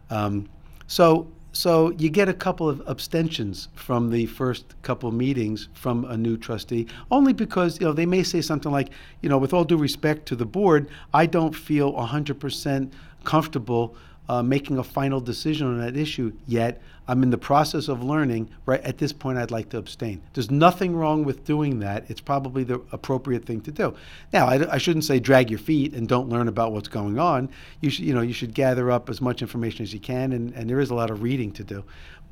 Um, 0.09 0.47
so 0.87 1.27
so 1.57 1.91
you 1.97 2.09
get 2.11 2.29
a 2.29 2.35
couple 2.35 2.69
of 2.69 2.83
abstentions 2.87 3.69
from 3.73 4.11
the 4.11 4.27
first 4.27 4.75
couple 4.83 5.11
meetings 5.11 5.69
from 5.73 6.05
a 6.05 6.15
new 6.15 6.37
trustee, 6.37 6.85
only 7.09 7.33
because 7.33 7.79
you 7.79 7.87
know 7.87 7.93
they 7.93 8.05
may 8.05 8.21
say 8.21 8.41
something 8.41 8.71
like, 8.71 8.89
you 9.21 9.29
know, 9.29 9.39
with 9.39 9.53
all 9.53 9.63
due 9.63 9.77
respect 9.77 10.27
to 10.27 10.35
the 10.35 10.45
board, 10.45 10.87
I 11.15 11.25
don't 11.25 11.55
feel 11.55 11.93
100% 11.93 12.91
comfortable 13.23 13.95
uh, 14.29 14.43
making 14.43 14.77
a 14.77 14.83
final 14.83 15.19
decision 15.19 15.65
on 15.65 15.79
that 15.79 15.97
issue 15.97 16.31
yet. 16.45 16.79
I'm 17.07 17.23
in 17.23 17.29
the 17.29 17.37
process 17.37 17.87
of 17.87 18.03
learning. 18.03 18.49
Right 18.65 18.81
at 18.81 18.97
this 18.97 19.13
point, 19.13 19.37
I'd 19.37 19.51
like 19.51 19.69
to 19.69 19.77
abstain. 19.77 20.21
There's 20.33 20.51
nothing 20.51 20.95
wrong 20.95 21.23
with 21.23 21.45
doing 21.45 21.79
that. 21.79 22.09
It's 22.09 22.21
probably 22.21 22.63
the 22.63 22.81
appropriate 22.91 23.45
thing 23.45 23.61
to 23.61 23.71
do. 23.71 23.95
Now, 24.33 24.47
I, 24.47 24.73
I 24.73 24.77
shouldn't 24.77 25.05
say 25.05 25.19
drag 25.19 25.49
your 25.49 25.59
feet 25.59 25.93
and 25.93 26.07
don't 26.07 26.29
learn 26.29 26.47
about 26.47 26.73
what's 26.73 26.89
going 26.89 27.17
on. 27.17 27.49
You 27.81 27.89
should, 27.89 28.05
you 28.05 28.13
know, 28.13 28.21
you 28.21 28.33
should 28.33 28.53
gather 28.53 28.91
up 28.91 29.09
as 29.09 29.21
much 29.21 29.41
information 29.41 29.83
as 29.83 29.93
you 29.93 29.99
can, 29.99 30.33
and, 30.33 30.53
and 30.53 30.69
there 30.69 30.79
is 30.79 30.89
a 30.89 30.95
lot 30.95 31.09
of 31.09 31.21
reading 31.21 31.51
to 31.53 31.63
do. 31.63 31.83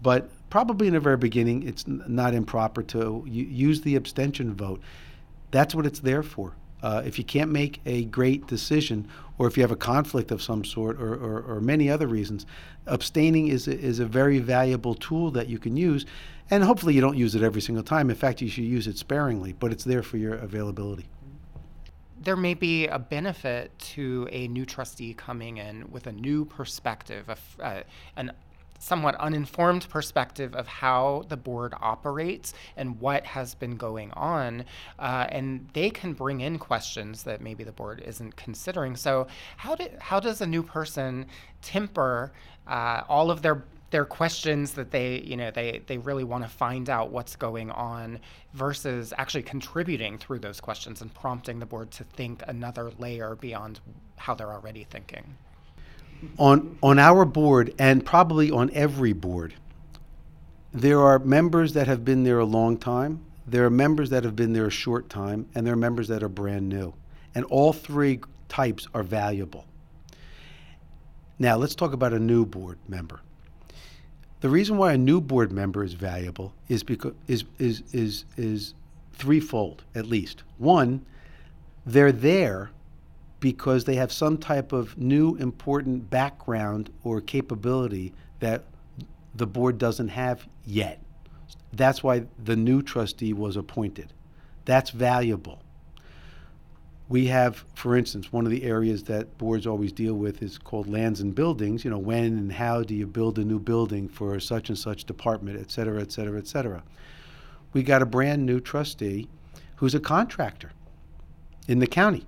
But 0.01 0.29
probably 0.49 0.87
in 0.87 0.93
the 0.93 0.99
very 0.99 1.17
beginning, 1.17 1.67
it's 1.67 1.87
not 1.87 2.33
improper 2.33 2.83
to 2.83 3.23
use 3.27 3.81
the 3.81 3.95
abstention 3.95 4.53
vote. 4.53 4.81
That's 5.51 5.73
what 5.73 5.85
it's 5.85 5.99
there 5.99 6.23
for. 6.23 6.53
Uh, 6.83 7.01
if 7.05 7.17
you 7.17 7.23
can't 7.23 7.51
make 7.51 7.81
a 7.85 8.05
great 8.05 8.45
decision, 8.47 9.07
or 9.37 9.47
if 9.47 9.57
you 9.57 9.63
have 9.63 9.71
a 9.71 9.75
conflict 9.75 10.31
of 10.31 10.41
some 10.41 10.63
sort, 10.63 11.01
or, 11.01 11.13
or, 11.13 11.41
or 11.41 11.61
many 11.61 11.89
other 11.89 12.07
reasons, 12.07 12.45
abstaining 12.85 13.47
is 13.47 13.67
a, 13.67 13.77
is 13.77 13.99
a 13.99 14.05
very 14.05 14.39
valuable 14.39 14.93
tool 14.93 15.31
that 15.31 15.47
you 15.47 15.57
can 15.57 15.75
use. 15.75 16.05
And 16.49 16.63
hopefully, 16.63 16.93
you 16.93 17.01
don't 17.01 17.17
use 17.17 17.33
it 17.33 17.41
every 17.41 17.61
single 17.61 17.83
time. 17.83 18.09
In 18.09 18.15
fact, 18.15 18.41
you 18.41 18.49
should 18.49 18.65
use 18.65 18.87
it 18.87 18.97
sparingly, 18.97 19.53
but 19.53 19.71
it's 19.71 19.83
there 19.83 20.03
for 20.03 20.17
your 20.17 20.35
availability. 20.35 21.05
There 22.21 22.35
may 22.35 22.53
be 22.53 22.87
a 22.87 22.97
benefit 22.97 23.77
to 23.93 24.27
a 24.31 24.47
new 24.47 24.65
trustee 24.65 25.13
coming 25.13 25.57
in 25.57 25.91
with 25.91 26.07
a 26.07 26.11
new 26.11 26.45
perspective, 26.45 27.29
uh, 27.59 27.81
an 28.15 28.31
somewhat 28.85 29.15
uninformed 29.15 29.89
perspective 29.89 30.53
of 30.53 30.67
how 30.67 31.23
the 31.27 31.37
board 31.37 31.73
operates 31.81 32.53
and 32.77 32.99
what 32.99 33.25
has 33.25 33.55
been 33.55 33.75
going 33.77 34.11
on. 34.11 34.63
Uh, 34.99 35.25
and 35.29 35.67
they 35.73 35.89
can 35.89 36.13
bring 36.13 36.41
in 36.41 36.59
questions 36.59 37.23
that 37.23 37.41
maybe 37.41 37.63
the 37.63 37.71
board 37.71 38.03
isn't 38.05 38.35
considering. 38.35 38.95
So, 38.95 39.25
how, 39.57 39.73
do, 39.73 39.87
how 39.99 40.19
does 40.19 40.41
a 40.41 40.45
new 40.45 40.61
person 40.61 41.25
temper 41.63 42.31
uh, 42.67 43.01
all 43.09 43.31
of 43.31 43.41
their 43.41 43.63
their 43.91 44.05
questions 44.05 44.73
that 44.73 44.91
they 44.91 45.21
you 45.21 45.37
know 45.37 45.51
they 45.51 45.81
they 45.85 45.97
really 45.99 46.23
want 46.23 46.43
to 46.43 46.49
find 46.49 46.89
out 46.89 47.11
what's 47.11 47.35
going 47.35 47.69
on 47.71 48.19
versus 48.53 49.13
actually 49.17 49.43
contributing 49.43 50.17
through 50.17 50.39
those 50.39 50.59
questions 50.59 51.01
and 51.01 51.13
prompting 51.13 51.59
the 51.59 51.65
board 51.65 51.91
to 51.91 52.03
think 52.03 52.43
another 52.47 52.91
layer 52.97 53.35
beyond 53.35 53.79
how 54.17 54.33
they're 54.33 54.51
already 54.51 54.83
thinking 54.83 55.37
on 56.37 56.77
on 56.81 56.99
our 56.99 57.25
board 57.25 57.73
and 57.79 58.05
probably 58.05 58.51
on 58.51 58.69
every 58.73 59.13
board 59.13 59.53
there 60.73 60.99
are 60.99 61.19
members 61.19 61.73
that 61.73 61.87
have 61.87 62.03
been 62.03 62.23
there 62.23 62.39
a 62.39 62.45
long 62.45 62.77
time 62.77 63.25
there 63.47 63.65
are 63.65 63.69
members 63.69 64.09
that 64.09 64.23
have 64.23 64.35
been 64.35 64.53
there 64.53 64.65
a 64.65 64.71
short 64.71 65.09
time 65.09 65.47
and 65.53 65.65
there 65.65 65.73
are 65.73 65.77
members 65.77 66.07
that 66.07 66.23
are 66.23 66.29
brand 66.29 66.67
new. 66.67 66.93
And 67.35 67.45
all 67.45 67.73
three 67.73 68.21
types 68.49 68.87
are 68.93 69.03
valuable. 69.03 69.65
Now 71.37 71.57
let's 71.57 71.75
talk 71.75 71.93
about 71.93 72.13
a 72.13 72.19
new 72.19 72.45
board 72.45 72.79
member. 72.87 73.21
The 74.41 74.49
reason 74.49 74.77
why 74.77 74.93
a 74.93 74.97
new 74.97 75.21
board 75.21 75.51
member 75.51 75.83
is 75.83 75.93
valuable 75.93 76.53
is 76.69 76.83
because 76.83 77.13
is 77.27 77.43
is 77.59 77.83
is 77.91 78.25
is 78.37 78.73
threefold 79.13 79.83
at 79.93 80.05
least. 80.05 80.43
One 80.57 81.05
they're 81.85 82.11
there 82.11 82.71
because 83.39 83.85
they 83.85 83.95
have 83.95 84.11
some 84.11 84.37
type 84.37 84.71
of 84.71 84.97
new 84.97 85.35
important 85.35 86.09
background 86.09 86.89
or 87.03 87.21
capability 87.21 88.13
that 88.39 88.63
the 89.35 89.45
board 89.45 89.77
doesn't 89.77 90.09
have 90.09 90.47
yet. 90.65 91.01
That's 91.73 92.01
why 92.01 92.25
the 92.43 92.55
new 92.55 92.81
trustee 92.81 93.33
was 93.33 93.57
appointed. 93.57 94.13
That's 94.63 94.89
valuable. 94.91 95.61
We 97.07 97.27
have, 97.27 97.63
for 97.75 97.95
instance, 97.95 98.31
one 98.33 98.45
of 98.45 98.51
the 98.51 98.63
areas 98.63 99.03
that 99.03 99.37
boards 99.37 99.67
always 99.67 99.91
deal 99.91 100.15
with 100.15 100.41
is 100.41 100.57
called 100.57 100.87
lands 100.87 101.21
and 101.21 101.35
buildings. 101.35 101.83
You 101.85 101.91
know, 101.91 101.99
when 101.99 102.23
and 102.23 102.51
how 102.51 102.81
do 102.81 102.95
you 102.95 103.05
build 103.05 103.37
a 103.37 103.43
new 103.43 103.59
building 103.59 104.07
for 104.07 104.39
such 104.39 104.69
and 104.69 104.77
such 104.77 105.03
department, 105.03 105.59
et 105.59 105.69
cetera, 105.69 106.01
et 106.01 106.11
cetera, 106.11 106.39
et 106.39 106.47
cetera. 106.47 106.81
We 107.73 107.83
got 107.83 108.01
a 108.01 108.07
brand 108.07 108.45
new 108.45 108.59
trustee 108.59 109.27
who's 109.75 109.93
a 109.93 109.99
contractor 109.99 110.71
in 111.67 111.79
the 111.79 111.87
county 111.87 112.25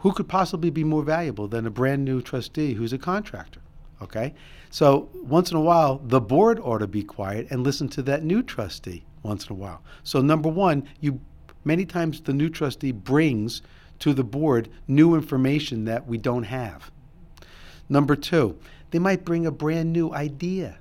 who 0.00 0.12
could 0.12 0.28
possibly 0.28 0.70
be 0.70 0.84
more 0.84 1.02
valuable 1.02 1.46
than 1.46 1.66
a 1.66 1.70
brand 1.70 2.04
new 2.04 2.20
trustee 2.20 2.74
who's 2.74 2.92
a 2.92 2.98
contractor? 2.98 3.60
Okay? 4.02 4.34
So 4.70 5.10
once 5.14 5.50
in 5.50 5.56
a 5.56 5.60
while, 5.60 5.98
the 5.98 6.20
board 6.20 6.58
ought 6.58 6.78
to 6.78 6.86
be 6.86 7.02
quiet 7.02 7.48
and 7.50 7.62
listen 7.62 7.88
to 7.90 8.02
that 8.02 8.24
new 8.24 8.42
trustee 8.42 9.04
once 9.22 9.46
in 9.46 9.52
a 9.52 9.58
while. 9.58 9.82
So 10.02 10.20
number 10.20 10.48
one, 10.48 10.88
you 11.00 11.20
many 11.64 11.84
times 11.84 12.22
the 12.22 12.32
new 12.32 12.48
trustee 12.48 12.92
brings 12.92 13.60
to 13.98 14.14
the 14.14 14.24
board 14.24 14.70
new 14.88 15.14
information 15.14 15.84
that 15.84 16.06
we 16.06 16.16
don't 16.16 16.44
have. 16.44 16.90
Number 17.90 18.16
two, 18.16 18.56
they 18.92 18.98
might 18.98 19.26
bring 19.26 19.44
a 19.44 19.50
brand 19.50 19.92
new 19.92 20.12
idea. 20.14 20.78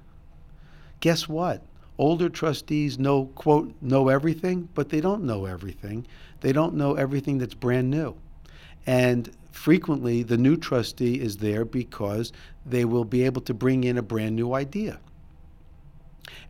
Guess 1.01 1.27
what? 1.27 1.61
Older 1.97 2.29
trustees 2.29 2.97
know, 2.97 3.25
quote, 3.35 3.73
know 3.81 4.07
everything, 4.07 4.69
but 4.73 4.87
they 4.87 5.01
don't 5.01 5.23
know 5.23 5.45
everything. 5.45 6.07
They 6.39 6.53
don't 6.53 6.75
know 6.75 6.93
everything 6.93 7.37
that's 7.37 7.53
brand 7.53 7.89
new. 7.89 8.15
And 8.89 9.29
frequently, 9.51 10.23
the 10.23 10.35
new 10.35 10.57
trustee 10.57 11.21
is 11.21 11.37
there 11.37 11.63
because 11.63 12.33
they 12.65 12.85
will 12.85 13.05
be 13.05 13.21
able 13.21 13.41
to 13.41 13.53
bring 13.53 13.83
in 13.83 13.99
a 13.99 14.01
brand 14.01 14.35
new 14.35 14.55
idea. 14.55 14.99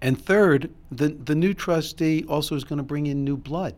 And 0.02 0.18
third, 0.18 0.74
the, 0.90 1.10
the 1.10 1.36
new 1.36 1.54
trustee 1.54 2.24
also 2.30 2.56
is 2.56 2.64
going 2.64 2.78
to 2.78 2.84
bring 2.84 3.08
in 3.08 3.26
new 3.26 3.36
blood. 3.36 3.76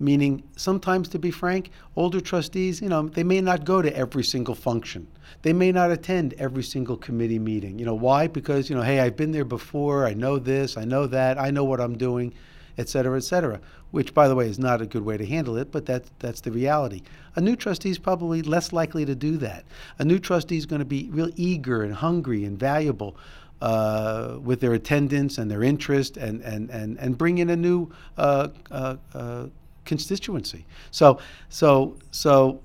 Meaning, 0.00 0.42
sometimes, 0.56 1.06
to 1.10 1.20
be 1.20 1.30
frank, 1.30 1.70
older 1.94 2.20
trustees, 2.20 2.82
you 2.82 2.88
know, 2.88 3.06
they 3.06 3.22
may 3.22 3.40
not 3.40 3.64
go 3.64 3.80
to 3.80 3.96
every 3.96 4.24
single 4.24 4.56
function. 4.56 5.06
They 5.42 5.52
may 5.52 5.70
not 5.70 5.92
attend 5.92 6.34
every 6.34 6.64
single 6.64 6.96
committee 6.96 7.38
meeting. 7.38 7.78
You 7.78 7.84
know, 7.84 7.94
why? 7.94 8.26
Because, 8.26 8.68
you 8.68 8.74
know, 8.74 8.82
hey, 8.82 8.98
I've 8.98 9.16
been 9.16 9.30
there 9.30 9.44
before, 9.44 10.04
I 10.04 10.14
know 10.14 10.40
this, 10.40 10.76
I 10.76 10.84
know 10.84 11.06
that, 11.06 11.38
I 11.38 11.52
know 11.52 11.62
what 11.62 11.80
I'm 11.80 11.96
doing 11.96 12.34
et 12.78 12.88
cetera, 12.88 13.16
et 13.16 13.24
cetera, 13.24 13.60
which, 13.94 14.12
by 14.12 14.26
the 14.26 14.34
way, 14.34 14.48
is 14.48 14.58
not 14.58 14.82
a 14.82 14.86
good 14.86 15.04
way 15.04 15.16
to 15.16 15.24
handle 15.24 15.56
it, 15.56 15.70
but 15.70 15.86
that, 15.86 16.02
that's 16.18 16.40
the 16.40 16.50
reality. 16.50 17.00
A 17.36 17.40
new 17.40 17.54
trustee 17.54 17.90
is 17.90 17.98
probably 17.98 18.42
less 18.42 18.72
likely 18.72 19.04
to 19.04 19.14
do 19.14 19.36
that. 19.36 19.64
A 20.00 20.04
new 20.04 20.18
trustee 20.18 20.56
is 20.56 20.66
going 20.66 20.80
to 20.80 20.84
be 20.84 21.08
real 21.12 21.30
eager 21.36 21.84
and 21.84 21.94
hungry 21.94 22.44
and 22.44 22.58
valuable 22.58 23.16
uh, 23.62 24.38
with 24.42 24.58
their 24.58 24.72
attendance 24.72 25.38
and 25.38 25.48
their 25.48 25.62
interest 25.62 26.16
and, 26.16 26.40
and, 26.42 26.70
and, 26.70 26.98
and 26.98 27.16
bring 27.16 27.38
in 27.38 27.50
a 27.50 27.56
new 27.56 27.88
uh, 28.18 28.48
uh, 28.72 28.96
uh 29.14 29.46
constituency. 29.84 30.66
So, 30.90 31.20
so, 31.50 31.96
so 32.10 32.62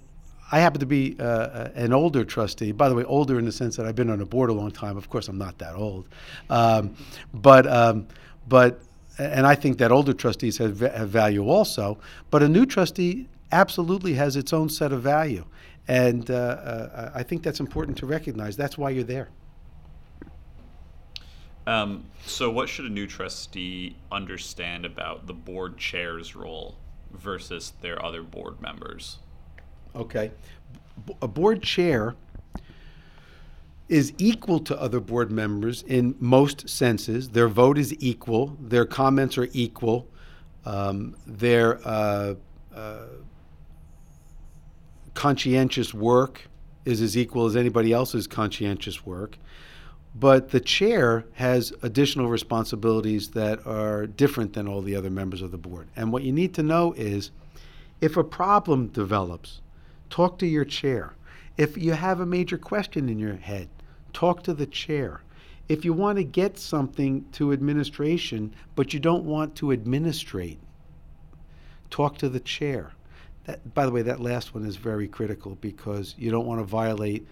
I 0.52 0.60
happen 0.60 0.80
to 0.80 0.88
be 0.88 1.16
uh, 1.20 1.24
uh, 1.24 1.72
an 1.76 1.94
older 1.94 2.26
trustee. 2.26 2.72
By 2.72 2.90
the 2.90 2.96
way, 2.96 3.04
older 3.04 3.38
in 3.38 3.46
the 3.46 3.52
sense 3.52 3.76
that 3.76 3.86
I've 3.86 3.96
been 3.96 4.10
on 4.10 4.22
a 4.22 4.26
board 4.26 4.50
a 4.50 4.54
long 4.54 4.72
time. 4.72 4.98
Of 4.98 5.10
course, 5.10 5.28
I'm 5.28 5.38
not 5.38 5.60
that 5.60 5.76
old, 5.76 6.08
um, 6.50 6.96
but 7.34 7.68
um, 7.68 8.08
but 8.48 8.82
and 9.20 9.46
I 9.46 9.56
think 9.56 9.78
that 9.80 9.92
older 9.92 10.14
trustees 10.14 10.58
have, 10.58 10.80
have 10.80 11.10
value 11.10 11.48
also, 11.48 11.98
but 12.30 12.42
a 12.42 12.48
new 12.48 12.66
trustee 12.66 13.28
absolutely 13.52 14.14
has 14.14 14.36
its 14.36 14.54
own 14.54 14.70
set 14.70 14.92
of 14.92 15.02
value. 15.02 15.46
And 15.88 16.30
uh, 16.30 16.34
uh, 16.34 17.12
I 17.16 17.24
think 17.24 17.44
that's 17.44 17.60
important 17.60 17.98
to 17.98 18.06
recognize. 18.06 18.56
That's 18.56 18.78
why 18.78 18.92
you're 18.92 19.04
there. 19.04 19.30
Um, 21.66 22.06
so, 22.26 22.50
what 22.50 22.70
should 22.70 22.86
a 22.86 22.90
new 22.90 23.06
trustee 23.06 23.96
understand 24.12 24.86
about 24.86 25.28
the 25.28 25.34
board 25.34 25.78
chair's 25.78 26.36
role 26.36 26.78
versus 27.12 27.74
their 27.82 28.04
other 28.04 28.24
board 28.24 28.62
members? 28.62 29.20
Okay. 29.96 30.32
A 31.22 31.28
board 31.28 31.62
chair 31.62 32.16
is 33.90 34.14
equal 34.20 34.60
to 34.60 34.80
other 34.80 35.00
board 35.00 35.32
members 35.32 35.84
in 35.84 36.16
most 36.20 36.70
senses. 36.70 37.30
Their 37.30 37.48
vote 37.48 37.78
is 37.78 37.96
equal, 38.00 38.56
their 38.62 38.86
comments 38.86 39.38
are 39.38 39.50
equal, 39.52 40.08
um, 40.64 41.16
their 41.26 41.86
uh, 41.86 42.36
uh, 42.74 43.06
conscientious 45.16 45.94
work 45.94 46.48
is 46.86 47.02
as 47.02 47.18
equal 47.18 47.46
as 47.46 47.56
anybody 47.56 47.92
else's 47.92 48.28
conscientious 48.28 49.06
work. 49.06 49.38
But 50.16 50.50
the 50.50 50.60
chair 50.60 51.26
has 51.34 51.74
additional 51.82 52.30
responsibilities 52.30 53.30
that 53.32 53.66
are 53.66 54.08
different 54.08 54.54
than 54.54 54.68
all 54.68 54.82
the 54.82 54.96
other 54.96 55.10
members 55.10 55.42
of 55.42 55.52
the 55.52 55.58
board. 55.58 55.88
And 55.96 56.12
what 56.12 56.24
you 56.24 56.32
need 56.32 56.54
to 56.56 56.64
know 56.64 56.94
is 56.94 57.32
if 58.02 58.18
a 58.18 58.24
problem 58.24 58.88
develops, 58.88 59.62
talk 60.10 60.40
to 60.40 60.48
your 60.48 60.66
chair. 60.66 61.14
If 61.58 61.78
you 61.78 61.94
have 61.94 62.20
a 62.20 62.26
major 62.26 62.58
question 62.58 63.10
in 63.10 63.20
your 63.20 63.36
head, 63.36 63.70
talk 64.14 64.44
to 64.44 64.54
the 64.54 64.66
chair. 64.66 65.22
If 65.68 65.86
you 65.86 65.94
want 65.94 66.18
to 66.18 66.24
get 66.24 66.58
something 66.58 67.26
to 67.34 67.54
administration, 67.54 68.54
but 68.76 68.94
you 68.94 69.00
don't 69.00 69.26
want 69.26 69.56
to 69.58 69.72
administrate, 69.72 70.60
talk 71.90 72.18
to 72.20 72.30
the 72.30 72.40
chair. 72.40 72.94
That, 73.46 73.74
by 73.74 73.86
the 73.86 73.92
way, 73.92 74.02
that 74.02 74.20
last 74.20 74.54
one 74.54 74.66
is 74.66 74.76
very 74.76 75.08
critical 75.08 75.56
because 75.62 76.16
you 76.18 76.32
don't 76.32 76.46
want 76.46 76.60
to 76.60 76.66
violate 76.66 77.28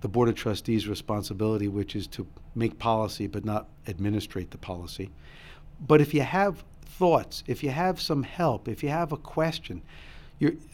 the 0.00 0.08
Board 0.08 0.28
of 0.28 0.34
Trustees' 0.34 0.88
responsibility, 0.88 1.68
which 1.68 1.96
is 1.96 2.06
to 2.08 2.26
make 2.54 2.78
policy 2.78 3.26
but 3.26 3.44
not 3.44 3.68
administrate 3.86 4.50
the 4.50 4.58
policy. 4.58 5.10
But 5.86 6.00
if 6.00 6.14
you 6.14 6.22
have 6.22 6.64
thoughts, 6.84 7.44
if 7.46 7.62
you 7.62 7.70
have 7.70 8.00
some 8.00 8.22
help, 8.22 8.68
if 8.68 8.82
you 8.82 8.88
have 8.88 9.12
a 9.12 9.16
question, 9.16 9.82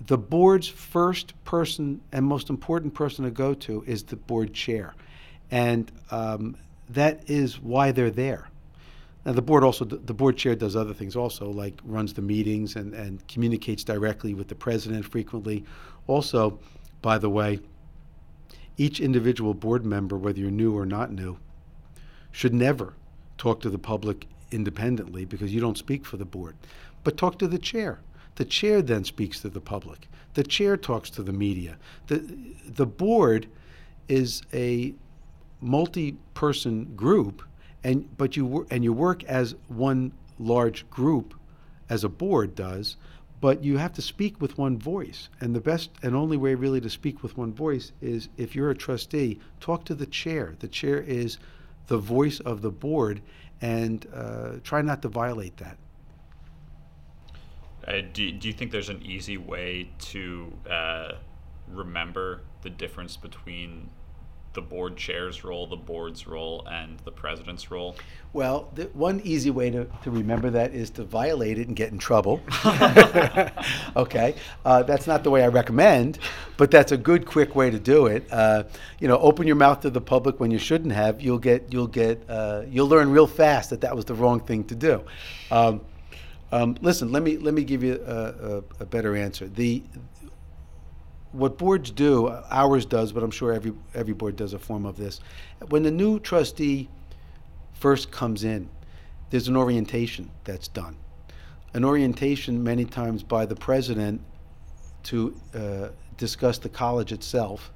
the 0.06 0.18
board's 0.18 0.68
first 0.68 1.32
person 1.44 2.00
and 2.12 2.24
most 2.24 2.50
important 2.50 2.94
person 2.94 3.24
to 3.24 3.30
go 3.30 3.54
to 3.54 3.82
is 3.86 4.02
the 4.02 4.16
board 4.16 4.52
chair. 4.52 4.94
And 5.50 5.90
um, 6.10 6.56
that 6.90 7.28
is 7.28 7.60
why 7.60 7.92
they're 7.92 8.10
there. 8.10 8.48
Now, 9.24 9.32
the 9.32 9.42
board 9.42 9.64
also, 9.64 9.84
the 9.84 10.12
board 10.12 10.36
chair 10.36 10.54
does 10.54 10.76
other 10.76 10.92
things 10.92 11.16
also, 11.16 11.48
like 11.50 11.80
runs 11.84 12.12
the 12.12 12.22
meetings 12.22 12.76
and, 12.76 12.92
and 12.92 13.26
communicates 13.26 13.82
directly 13.82 14.34
with 14.34 14.48
the 14.48 14.54
president 14.54 15.06
frequently. 15.06 15.64
Also, 16.06 16.58
by 17.00 17.16
the 17.16 17.30
way, 17.30 17.60
each 18.76 19.00
individual 19.00 19.54
board 19.54 19.84
member, 19.86 20.18
whether 20.18 20.38
you're 20.38 20.50
new 20.50 20.76
or 20.76 20.84
not 20.84 21.10
new, 21.10 21.38
should 22.32 22.52
never 22.52 22.94
talk 23.38 23.60
to 23.60 23.70
the 23.70 23.78
public 23.78 24.26
independently 24.50 25.24
because 25.24 25.54
you 25.54 25.60
don't 25.60 25.78
speak 25.78 26.04
for 26.04 26.16
the 26.16 26.24
board, 26.24 26.56
but 27.02 27.16
talk 27.16 27.38
to 27.38 27.48
the 27.48 27.58
chair. 27.58 28.00
The 28.36 28.44
chair 28.44 28.82
then 28.82 29.04
speaks 29.04 29.40
to 29.40 29.48
the 29.48 29.60
public. 29.60 30.08
The 30.34 30.42
chair 30.42 30.76
talks 30.76 31.08
to 31.10 31.22
the 31.22 31.32
media. 31.32 31.76
The, 32.08 32.18
the 32.66 32.86
board 32.86 33.46
is 34.08 34.42
a 34.52 34.94
multi-person 35.60 36.94
group, 36.96 37.42
and 37.82 38.16
but 38.16 38.36
you 38.36 38.66
and 38.70 38.84
you 38.84 38.92
work 38.92 39.24
as 39.24 39.54
one 39.68 40.12
large 40.38 40.88
group, 40.90 41.34
as 41.88 42.04
a 42.04 42.08
board 42.08 42.54
does, 42.54 42.96
but 43.40 43.62
you 43.62 43.76
have 43.76 43.92
to 43.92 44.02
speak 44.02 44.40
with 44.40 44.56
one 44.56 44.78
voice. 44.78 45.28
And 45.40 45.54
the 45.54 45.60
best 45.60 45.90
and 46.02 46.14
only 46.14 46.36
way 46.36 46.54
really 46.54 46.80
to 46.80 46.90
speak 46.90 47.22
with 47.22 47.36
one 47.36 47.52
voice 47.52 47.92
is 48.00 48.28
if 48.36 48.54
you're 48.54 48.70
a 48.70 48.74
trustee, 48.74 49.38
talk 49.60 49.84
to 49.84 49.94
the 49.94 50.06
chair. 50.06 50.54
The 50.58 50.68
chair 50.68 51.00
is 51.00 51.38
the 51.86 51.98
voice 51.98 52.40
of 52.40 52.62
the 52.62 52.70
board 52.70 53.20
and 53.60 54.06
uh, 54.14 54.52
try 54.62 54.82
not 54.82 55.02
to 55.02 55.08
violate 55.08 55.56
that. 55.58 55.76
Uh, 57.86 58.00
do, 58.12 58.32
do 58.32 58.48
you 58.48 58.54
think 58.54 58.70
there's 58.70 58.88
an 58.88 59.02
easy 59.02 59.36
way 59.36 59.90
to 59.98 60.50
uh, 60.70 61.12
remember 61.68 62.40
the 62.62 62.70
difference 62.70 63.16
between 63.16 63.90
the 64.54 64.62
board 64.62 64.96
chair's 64.96 65.44
role, 65.44 65.66
the 65.66 65.76
board's 65.76 66.26
role, 66.26 66.66
and 66.70 66.98
the 67.00 67.10
president's 67.10 67.70
role? 67.70 67.96
Well, 68.32 68.70
the 68.74 68.84
one 68.94 69.20
easy 69.24 69.50
way 69.50 69.70
to, 69.70 69.86
to 70.02 70.10
remember 70.10 70.50
that 70.50 70.74
is 70.74 70.90
to 70.90 71.04
violate 71.04 71.58
it 71.58 71.68
and 71.68 71.76
get 71.76 71.92
in 71.92 71.98
trouble. 71.98 72.40
okay, 73.96 74.34
uh, 74.64 74.82
that's 74.84 75.06
not 75.06 75.22
the 75.22 75.30
way 75.30 75.44
I 75.44 75.48
recommend, 75.48 76.18
but 76.56 76.70
that's 76.70 76.92
a 76.92 76.96
good, 76.96 77.26
quick 77.26 77.54
way 77.54 77.70
to 77.70 77.78
do 77.78 78.06
it. 78.06 78.26
Uh, 78.32 78.64
you 78.98 79.08
know, 79.08 79.18
open 79.18 79.46
your 79.46 79.56
mouth 79.56 79.80
to 79.80 79.90
the 79.90 80.00
public 80.00 80.40
when 80.40 80.50
you 80.50 80.58
shouldn't 80.58 80.92
have. 80.92 81.20
You'll 81.20 81.38
get, 81.38 81.72
you'll 81.72 81.86
get, 81.86 82.24
uh, 82.28 82.62
you'll 82.68 82.88
learn 82.88 83.10
real 83.10 83.26
fast 83.26 83.70
that 83.70 83.82
that 83.82 83.94
was 83.94 84.04
the 84.04 84.14
wrong 84.14 84.40
thing 84.40 84.64
to 84.64 84.74
do. 84.74 85.04
Um, 85.50 85.80
um, 86.52 86.76
listen, 86.82 87.10
let 87.10 87.24
me 87.24 87.36
let 87.36 87.52
me 87.52 87.64
give 87.64 87.82
you 87.82 88.00
a, 88.06 88.12
a, 88.12 88.56
a 88.80 88.86
better 88.86 89.16
answer. 89.16 89.48
The 89.48 89.82
what 91.34 91.58
boards 91.58 91.90
do, 91.90 92.28
ours 92.50 92.86
does, 92.86 93.12
but 93.12 93.22
I'm 93.22 93.30
sure 93.30 93.52
every 93.52 93.72
every 93.92 94.14
board 94.14 94.36
does 94.36 94.52
a 94.52 94.58
form 94.58 94.86
of 94.86 94.96
this. 94.96 95.20
When 95.68 95.82
the 95.82 95.90
new 95.90 96.20
trustee 96.20 96.88
first 97.72 98.10
comes 98.12 98.44
in, 98.44 98.68
there's 99.30 99.48
an 99.48 99.56
orientation 99.56 100.30
that's 100.44 100.68
done. 100.68 100.96
An 101.74 101.84
orientation 101.84 102.62
many 102.62 102.84
times 102.84 103.24
by 103.24 103.46
the 103.46 103.56
president 103.56 104.20
to 105.04 105.38
uh, 105.54 105.88
discuss 106.16 106.58
the 106.58 106.68
college 106.68 107.10
itself. 107.10 107.72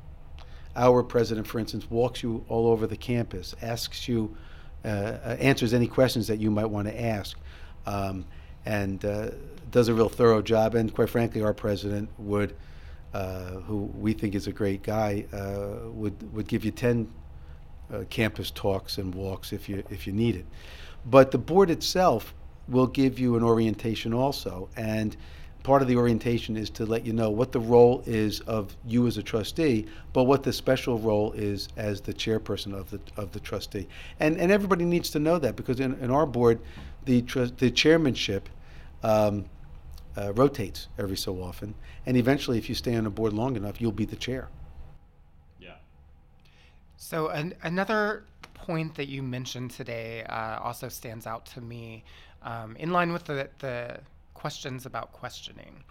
Our 0.77 1.03
president, 1.03 1.49
for 1.49 1.59
instance, 1.59 1.91
walks 1.91 2.23
you 2.23 2.45
all 2.49 2.69
over 2.69 2.87
the 2.87 2.97
campus, 2.97 3.57
asks 3.61 4.07
you, 4.07 4.37
uh, 4.85 4.88
uh 4.88 5.37
answers 5.41 5.75
any 5.75 5.88
questions 5.88 6.29
that 6.29 6.38
you 6.38 6.53
might 6.53 6.67
want 6.67 6.87
to 6.87 7.00
ask, 7.00 7.37
um, 7.87 8.25
and 8.65 9.05
uh, 9.05 9.31
does 9.73 9.88
a 9.88 9.95
real 9.95 10.09
thorough 10.09 10.43
job. 10.43 10.77
And 10.77 10.95
quite 10.95 11.11
frankly, 11.11 11.43
our 11.43 11.55
president 11.55 12.09
would 12.19 12.55
uh, 13.15 13.61
who 13.67 13.91
we 13.99 14.12
think 14.12 14.35
is 14.35 14.47
a 14.47 14.53
great 14.53 14.83
guy, 14.83 15.25
uh, 15.33 15.88
would 15.91 16.33
would 16.33 16.47
give 16.47 16.65
you 16.65 16.71
ten 16.71 17.09
uh, 17.93 18.05
campus 18.11 18.50
talks 18.50 18.99
and 18.99 19.15
walks 19.15 19.53
if 19.53 19.69
you 19.69 19.83
if 19.91 20.07
you 20.07 20.12
need 20.12 20.37
it. 20.37 20.47
But 21.07 21.31
the 21.31 21.38
board 21.38 21.71
itself 21.71 22.35
will 22.69 22.87
give 22.87 23.19
you 23.19 23.37
an 23.37 23.43
orientation 23.43 24.12
also, 24.12 24.69
and 24.77 25.17
part 25.62 25.83
of 25.83 25.88
the 25.88 25.97
orientation 25.97 26.57
is 26.57 26.71
to 26.71 26.85
let 26.87 27.05
you 27.07 27.12
know 27.12 27.31
what 27.31 27.53
the 27.53 27.61
role 27.61 28.03
is 28.07 28.41
of 28.41 28.77
you 28.87 29.07
as 29.07 29.17
a 29.17 29.23
trustee, 29.23 29.87
but 30.12 30.25
what 30.25 30.43
the 30.43 30.53
special 30.53 30.99
role 30.99 31.33
is 31.33 31.69
as 31.77 32.00
the 32.00 32.12
chairperson 32.12 32.75
of 32.75 32.91
the 32.91 33.00
of 33.17 33.33
the 33.33 33.41
trustee. 33.41 33.88
And 34.21 34.37
and 34.38 34.53
everybody 34.53 34.85
needs 34.85 35.11
to 35.11 35.19
know 35.19 35.38
that 35.38 35.57
because 35.57 35.81
in, 35.81 35.95
in 36.00 36.11
our 36.11 36.27
board, 36.27 36.61
the 37.05 37.23
tr- 37.23 37.45
the 37.45 37.71
chairmanship. 37.71 38.49
Um, 39.03 39.47
uh, 40.18 40.32
rotates 40.34 40.88
every 40.98 41.16
so 41.16 41.32
often, 41.42 41.75
and 42.06 42.16
eventually, 42.16 42.58
if 42.58 42.68
you 42.68 42.75
stay 42.75 42.94
on 42.96 43.06
a 43.06 43.10
board 43.10 43.32
long 43.32 43.56
enough, 43.56 43.80
you'll 43.80 43.92
be 43.92 44.04
the 44.04 44.16
chair. 44.16 44.48
Yeah. 45.60 45.76
So 46.96 47.28
an, 47.28 47.54
another 47.62 48.25
point 48.54 48.94
that 48.96 49.08
you 49.08 49.22
mentioned 49.22 49.70
today 49.70 50.25
uh, 50.25 50.58
also 50.60 50.88
stands 50.88 51.26
out 51.26 51.46
to 51.46 51.60
me, 51.60 52.04
um, 52.42 52.76
in 52.76 52.90
line 52.90 53.12
with 53.12 53.25
the 53.25 53.48
the 53.58 54.00
questions 54.34 54.87
about 54.87 55.12
questioning. 55.12 55.84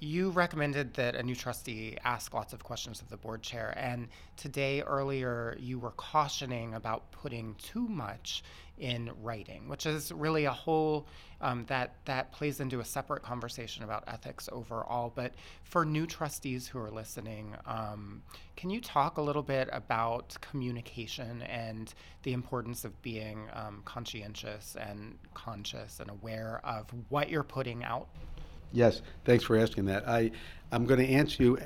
You 0.00 0.30
recommended 0.30 0.94
that 0.94 1.16
a 1.16 1.22
new 1.24 1.34
trustee 1.34 1.98
ask 2.04 2.32
lots 2.32 2.52
of 2.52 2.62
questions 2.62 3.00
of 3.00 3.08
the 3.08 3.16
board 3.16 3.42
chair, 3.42 3.74
and 3.76 4.06
today 4.36 4.80
earlier 4.82 5.56
you 5.58 5.80
were 5.80 5.90
cautioning 5.90 6.74
about 6.74 7.10
putting 7.10 7.56
too 7.56 7.88
much 7.88 8.44
in 8.78 9.10
writing, 9.20 9.68
which 9.68 9.86
is 9.86 10.12
really 10.12 10.44
a 10.44 10.52
whole 10.52 11.08
um, 11.40 11.64
that 11.66 11.96
that 12.04 12.30
plays 12.30 12.60
into 12.60 12.78
a 12.78 12.84
separate 12.84 13.24
conversation 13.24 13.82
about 13.82 14.04
ethics 14.06 14.48
overall. 14.52 15.12
But 15.12 15.34
for 15.64 15.84
new 15.84 16.06
trustees 16.06 16.68
who 16.68 16.78
are 16.78 16.92
listening, 16.92 17.56
um, 17.66 18.22
can 18.54 18.70
you 18.70 18.80
talk 18.80 19.18
a 19.18 19.22
little 19.22 19.42
bit 19.42 19.68
about 19.72 20.36
communication 20.40 21.42
and 21.42 21.92
the 22.22 22.34
importance 22.34 22.84
of 22.84 23.02
being 23.02 23.48
um, 23.52 23.82
conscientious 23.84 24.76
and 24.76 25.18
conscious 25.34 25.98
and 25.98 26.08
aware 26.08 26.60
of 26.62 26.86
what 27.08 27.30
you're 27.30 27.42
putting 27.42 27.82
out? 27.82 28.06
Yes, 28.72 29.02
thanks 29.24 29.44
for 29.44 29.56
asking 29.56 29.86
that. 29.86 30.08
I, 30.08 30.30
I'm 30.72 30.84
going 30.84 31.00
to 31.00 31.08
answer 31.08 31.42
you 31.42 31.58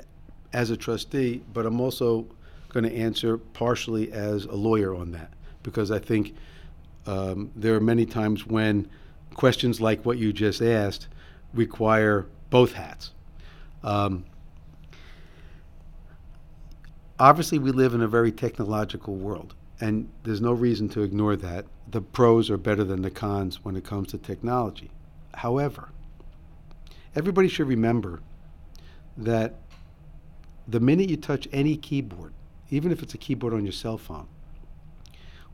as 0.53 0.69
a 0.69 0.77
trustee, 0.77 1.41
but 1.53 1.65
I'm 1.65 1.81
also 1.81 2.25
going 2.69 2.83
to 2.83 2.95
answer 2.95 3.37
partially 3.37 4.11
as 4.11 4.45
a 4.45 4.55
lawyer 4.55 4.95
on 4.95 5.11
that 5.11 5.31
because 5.61 5.91
I 5.91 5.99
think 5.99 6.35
um, 7.05 7.51
there 7.55 7.75
are 7.75 7.79
many 7.79 8.05
times 8.05 8.45
when 8.47 8.89
questions 9.33 9.81
like 9.81 10.05
what 10.05 10.17
you 10.17 10.31
just 10.31 10.61
asked 10.61 11.07
require 11.53 12.27
both 12.49 12.73
hats. 12.73 13.11
Um, 13.83 14.25
obviously, 17.19 17.59
we 17.59 17.71
live 17.71 17.93
in 17.93 18.01
a 18.01 18.07
very 18.07 18.31
technological 18.31 19.15
world, 19.15 19.53
and 19.81 20.09
there's 20.23 20.41
no 20.41 20.53
reason 20.53 20.89
to 20.89 21.01
ignore 21.01 21.35
that. 21.35 21.65
The 21.89 22.01
pros 22.01 22.49
are 22.49 22.57
better 22.57 22.83
than 22.83 23.01
the 23.01 23.11
cons 23.11 23.63
when 23.63 23.75
it 23.75 23.83
comes 23.83 24.09
to 24.09 24.17
technology. 24.17 24.91
However, 25.33 25.89
everybody 27.15 27.47
should 27.47 27.67
remember 27.67 28.21
that 29.17 29.55
the 30.67 30.79
minute 30.79 31.09
you 31.09 31.17
touch 31.17 31.47
any 31.51 31.75
keyboard, 31.75 32.33
even 32.69 32.91
if 32.91 33.03
it's 33.03 33.13
a 33.13 33.17
keyboard 33.17 33.53
on 33.53 33.63
your 33.63 33.73
cell 33.73 33.97
phone, 33.97 34.27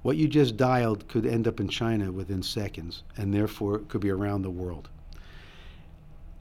what 0.02 0.16
you 0.16 0.28
just 0.28 0.56
dialed 0.56 1.08
could 1.08 1.26
end 1.26 1.48
up 1.48 1.60
in 1.60 1.68
China 1.68 2.12
within 2.12 2.42
seconds, 2.42 3.04
and 3.18 3.34
therefore 3.34 3.80
could 3.80 4.00
be 4.00 4.10
around 4.10 4.44
the 4.44 4.50
world. 4.50 4.88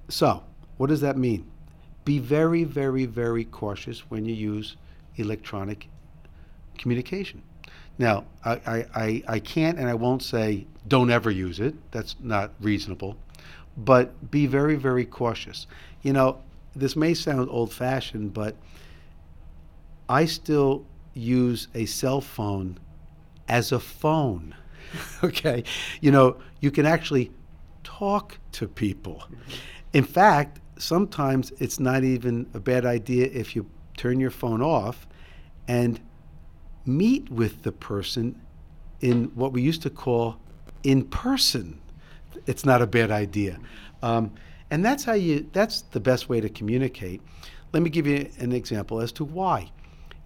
So, 0.09 0.45
what 0.77 0.87
does 0.87 1.01
that 1.01 1.17
mean? 1.17 1.51
Be 2.05 2.21
very, 2.21 2.63
very, 2.63 3.05
very 3.05 3.45
cautious 3.45 4.11
when 4.11 4.25
you 4.25 4.35
use 4.35 4.77
electronic 5.17 5.89
communication. 6.79 7.43
Now, 7.99 8.25
I, 8.45 8.53
I, 8.53 8.87
I, 8.95 9.23
I 9.27 9.39
can't 9.41 9.77
and 9.77 9.89
I 9.89 9.95
won't 9.95 10.23
say 10.23 10.67
don't 10.87 11.11
ever 11.11 11.31
use 11.31 11.59
it. 11.59 11.75
That's 11.91 12.15
not 12.21 12.53
reasonable 12.61 13.17
but 13.79 14.31
be 14.31 14.47
very, 14.47 14.77
very 14.77 15.07
cautious. 15.07 15.67
You 16.03 16.13
know, 16.13 16.43
this 16.75 16.97
may 16.97 17.15
sound 17.15 17.49
old 17.51 17.73
fashioned, 17.73 18.35
but 18.35 18.57
I 20.09 20.25
still 20.27 20.85
use 21.15 21.69
a 21.75 21.87
cell 21.87 22.21
phone 22.21 22.79
as 23.49 23.73
a 23.73 23.81
phone. 23.81 24.55
okay? 25.25 25.65
You 26.01 26.11
know, 26.11 26.37
you 26.61 26.71
can 26.71 26.87
actually 26.87 27.31
talk 27.85 28.39
to 28.53 28.67
people. 28.67 29.25
In 29.93 30.05
fact, 30.05 30.61
sometimes 30.79 31.53
it's 31.59 31.81
not 31.81 32.05
even 32.05 32.47
a 32.55 32.61
bad 32.61 32.85
idea 32.85 33.27
if 33.33 33.55
you 33.55 33.67
turn 33.97 34.21
your 34.21 34.31
phone 34.31 34.63
off 34.63 35.07
and 35.67 36.01
meet 36.85 37.31
with 37.31 37.63
the 37.63 37.73
person 37.73 38.41
in 39.01 39.25
what 39.35 39.53
we 39.53 39.63
used 39.63 39.83
to 39.83 39.91
call 39.91 40.39
in 40.83 41.05
person 41.05 41.81
it's 42.49 42.65
not 42.65 42.83
a 42.83 42.87
bad 42.87 43.11
idea. 43.11 43.59
Um, 44.03 44.33
and 44.71 44.85
that's 44.85 45.05
how 45.05 45.13
you, 45.13 45.49
that's 45.53 45.83
the 45.83 46.01
best 46.01 46.29
way 46.29 46.41
to 46.41 46.49
communicate. 46.49 47.21
Let 47.73 47.83
me 47.83 47.91
give 47.91 48.07
you 48.07 48.29
an 48.39 48.53
example 48.53 49.01
as 49.01 49.13
to 49.13 49.25
why. 49.25 49.71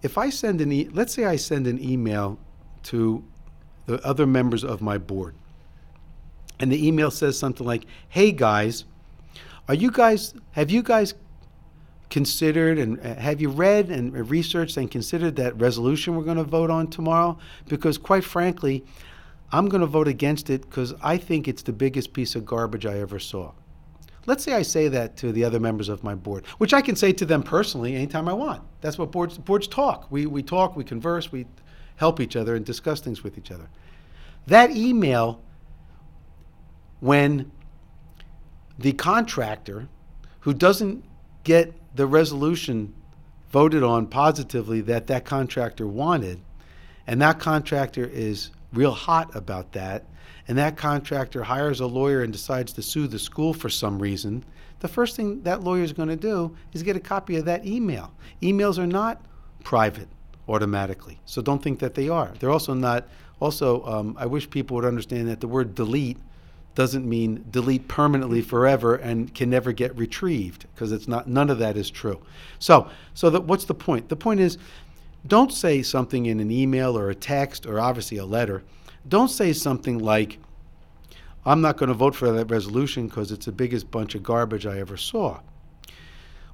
If 0.01 0.17
I 0.17 0.29
send 0.29 0.61
an, 0.61 0.71
e- 0.71 0.89
let's 0.91 1.13
say 1.13 1.25
I 1.25 1.35
send 1.35 1.67
an 1.67 1.83
email 1.83 2.39
to 2.83 3.23
the 3.85 4.05
other 4.05 4.25
members 4.25 4.63
of 4.63 4.81
my 4.81 4.97
board, 4.97 5.35
and 6.59 6.71
the 6.71 6.87
email 6.87 7.11
says 7.11 7.37
something 7.37 7.65
like, 7.67 7.85
"Hey 8.07 8.31
guys, 8.31 8.85
are 9.67 9.73
you 9.73 9.91
guys 9.91 10.33
have 10.51 10.71
you 10.71 10.83
guys 10.83 11.13
considered 12.09 12.77
and 12.77 12.99
uh, 12.99 13.15
have 13.15 13.41
you 13.41 13.49
read 13.49 13.89
and 13.89 14.29
researched 14.29 14.77
and 14.77 14.89
considered 14.91 15.35
that 15.37 15.59
resolution 15.59 16.15
we're 16.15 16.23
going 16.23 16.37
to 16.37 16.43
vote 16.43 16.69
on 16.69 16.87
tomorrow? 16.87 17.37
Because 17.67 17.97
quite 17.97 18.23
frankly, 18.23 18.85
I'm 19.53 19.69
going 19.69 19.81
to 19.81 19.87
vote 19.87 20.07
against 20.07 20.49
it 20.49 20.63
because 20.63 20.95
I 21.03 21.17
think 21.17 21.47
it's 21.47 21.61
the 21.61 21.71
biggest 21.71 22.11
piece 22.11 22.35
of 22.35 22.43
garbage 22.43 22.87
I 22.87 22.99
ever 22.99 23.19
saw. 23.19 23.51
Let's 24.25 24.43
say 24.43 24.53
I 24.53 24.63
say 24.63 24.87
that 24.87 25.15
to 25.17 25.31
the 25.31 25.43
other 25.43 25.59
members 25.59 25.89
of 25.89 26.03
my 26.03 26.15
board, 26.15 26.47
which 26.57 26.73
I 26.73 26.81
can 26.81 26.95
say 26.95 27.13
to 27.13 27.25
them 27.25 27.43
personally 27.43 27.95
anytime 27.95 28.27
I 28.27 28.33
want. 28.33 28.63
That's 28.81 28.97
what 28.97 29.11
boards 29.11 29.37
boards 29.37 29.67
talk. 29.67 30.07
We 30.09 30.25
we 30.25 30.41
talk, 30.41 30.75
we 30.75 30.83
converse, 30.83 31.31
we 31.31 31.45
help 31.97 32.19
each 32.19 32.35
other 32.35 32.55
and 32.55 32.65
discuss 32.65 32.99
things 32.99 33.23
with 33.23 33.37
each 33.37 33.51
other. 33.51 33.69
That 34.47 34.71
email 34.71 35.41
when 36.99 37.51
the 38.79 38.93
contractor 38.93 39.87
who 40.39 40.53
doesn't 40.53 41.03
get 41.43 41.73
the 41.95 42.07
resolution 42.07 42.93
voted 43.51 43.83
on 43.83 44.07
positively 44.07 44.81
that 44.81 45.05
that 45.07 45.25
contractor 45.25 45.85
wanted 45.85 46.39
and 47.05 47.21
that 47.21 47.39
contractor 47.39 48.05
is 48.05 48.49
real 48.73 48.91
hot 48.91 49.35
about 49.35 49.71
that, 49.73 50.05
and 50.47 50.57
that 50.57 50.77
contractor 50.77 51.43
hires 51.43 51.79
a 51.79 51.87
lawyer 51.87 52.21
and 52.21 52.33
decides 52.33 52.73
to 52.73 52.81
sue 52.81 53.07
the 53.07 53.19
school 53.19 53.53
for 53.53 53.69
some 53.69 53.99
reason, 53.99 54.43
the 54.79 54.87
first 54.87 55.15
thing 55.15 55.41
that 55.43 55.63
lawyer 55.63 55.83
is 55.83 55.93
going 55.93 56.09
to 56.09 56.15
do 56.15 56.55
is 56.73 56.83
get 56.83 56.97
a 56.97 56.99
copy 56.99 57.37
of 57.37 57.45
that 57.45 57.65
email. 57.65 58.13
Emails 58.41 58.77
are 58.77 58.87
not 58.87 59.21
private 59.63 60.09
automatically. 60.49 61.19
So 61.25 61.41
don't 61.41 61.63
think 61.63 61.79
that 61.79 61.93
they 61.93 62.09
are. 62.09 62.33
They're 62.39 62.51
also 62.51 62.73
not. 62.73 63.07
Also, 63.39 63.83
um, 63.85 64.15
I 64.19 64.25
wish 64.25 64.49
people 64.49 64.75
would 64.75 64.85
understand 64.85 65.27
that 65.29 65.39
the 65.39 65.47
word 65.47 65.75
delete 65.75 66.17
doesn't 66.75 67.07
mean 67.07 67.45
delete 67.51 67.87
permanently 67.87 68.41
forever 68.41 68.95
and 68.95 69.33
can 69.33 69.49
never 69.49 69.71
get 69.71 69.95
retrieved 69.97 70.65
because 70.73 70.91
it's 70.91 71.07
not. 71.07 71.27
None 71.27 71.49
of 71.49 71.59
that 71.59 71.77
is 71.77 71.89
true. 71.89 72.19
So, 72.59 72.89
so 73.13 73.29
that 73.29 73.43
what's 73.43 73.65
the 73.65 73.73
point? 73.73 74.09
The 74.09 74.15
point 74.15 74.39
is, 74.39 74.57
don't 75.25 75.51
say 75.51 75.81
something 75.81 76.25
in 76.25 76.39
an 76.39 76.51
email 76.51 76.97
or 76.97 77.09
a 77.09 77.15
text 77.15 77.65
or 77.65 77.79
obviously 77.79 78.17
a 78.17 78.25
letter. 78.25 78.63
Don't 79.07 79.29
say 79.29 79.53
something 79.53 79.99
like, 79.99 80.39
"I'm 81.45 81.61
not 81.61 81.77
going 81.77 81.89
to 81.89 81.93
vote 81.93 82.15
for 82.15 82.31
that 82.31 82.51
resolution 82.51 83.07
because 83.07 83.31
it's 83.31 83.45
the 83.45 83.51
biggest 83.51 83.89
bunch 83.91 84.15
of 84.15 84.23
garbage 84.23 84.65
I 84.65 84.79
ever 84.79 84.97
saw." 84.97 85.39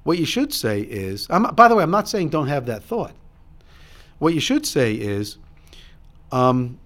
What 0.02 0.18
you 0.18 0.24
should 0.24 0.54
say 0.54 0.80
is, 0.80 1.26
I'm, 1.30 1.42
by 1.54 1.68
the 1.68 1.74
way, 1.74 1.82
I'm 1.82 1.90
not 1.90 2.08
saying 2.08 2.30
don't 2.30 2.48
have 2.48 2.66
that 2.66 2.82
thought. 2.82 3.12
What 4.18 4.34
you 4.34 4.40
should 4.40 4.66
say 4.66 4.94
is, 4.94 5.38
um, 6.32 6.78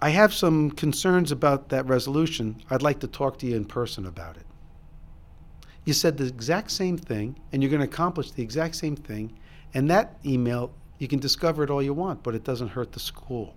I 0.00 0.10
have 0.10 0.34
some 0.34 0.70
concerns 0.70 1.32
about 1.32 1.70
that 1.70 1.86
resolution. 1.86 2.62
I'd 2.70 2.82
like 2.82 3.00
to 3.00 3.06
talk 3.06 3.38
to 3.38 3.46
you 3.46 3.56
in 3.56 3.64
person 3.64 4.06
about 4.06 4.36
it. 4.36 4.46
You 5.84 5.92
said 5.92 6.16
the 6.16 6.26
exact 6.26 6.70
same 6.70 6.96
thing, 6.96 7.38
and 7.52 7.62
you're 7.62 7.70
going 7.70 7.80
to 7.80 7.86
accomplish 7.86 8.30
the 8.30 8.42
exact 8.42 8.76
same 8.76 8.96
thing, 8.96 9.36
and 9.72 9.90
that 9.90 10.18
email, 10.24 10.72
you 10.98 11.08
can 11.08 11.18
discover 11.18 11.64
it 11.64 11.70
all 11.70 11.82
you 11.82 11.94
want, 11.94 12.22
but 12.22 12.34
it 12.34 12.44
doesn't 12.44 12.68
hurt 12.68 12.92
the 12.92 13.00
school. 13.00 13.54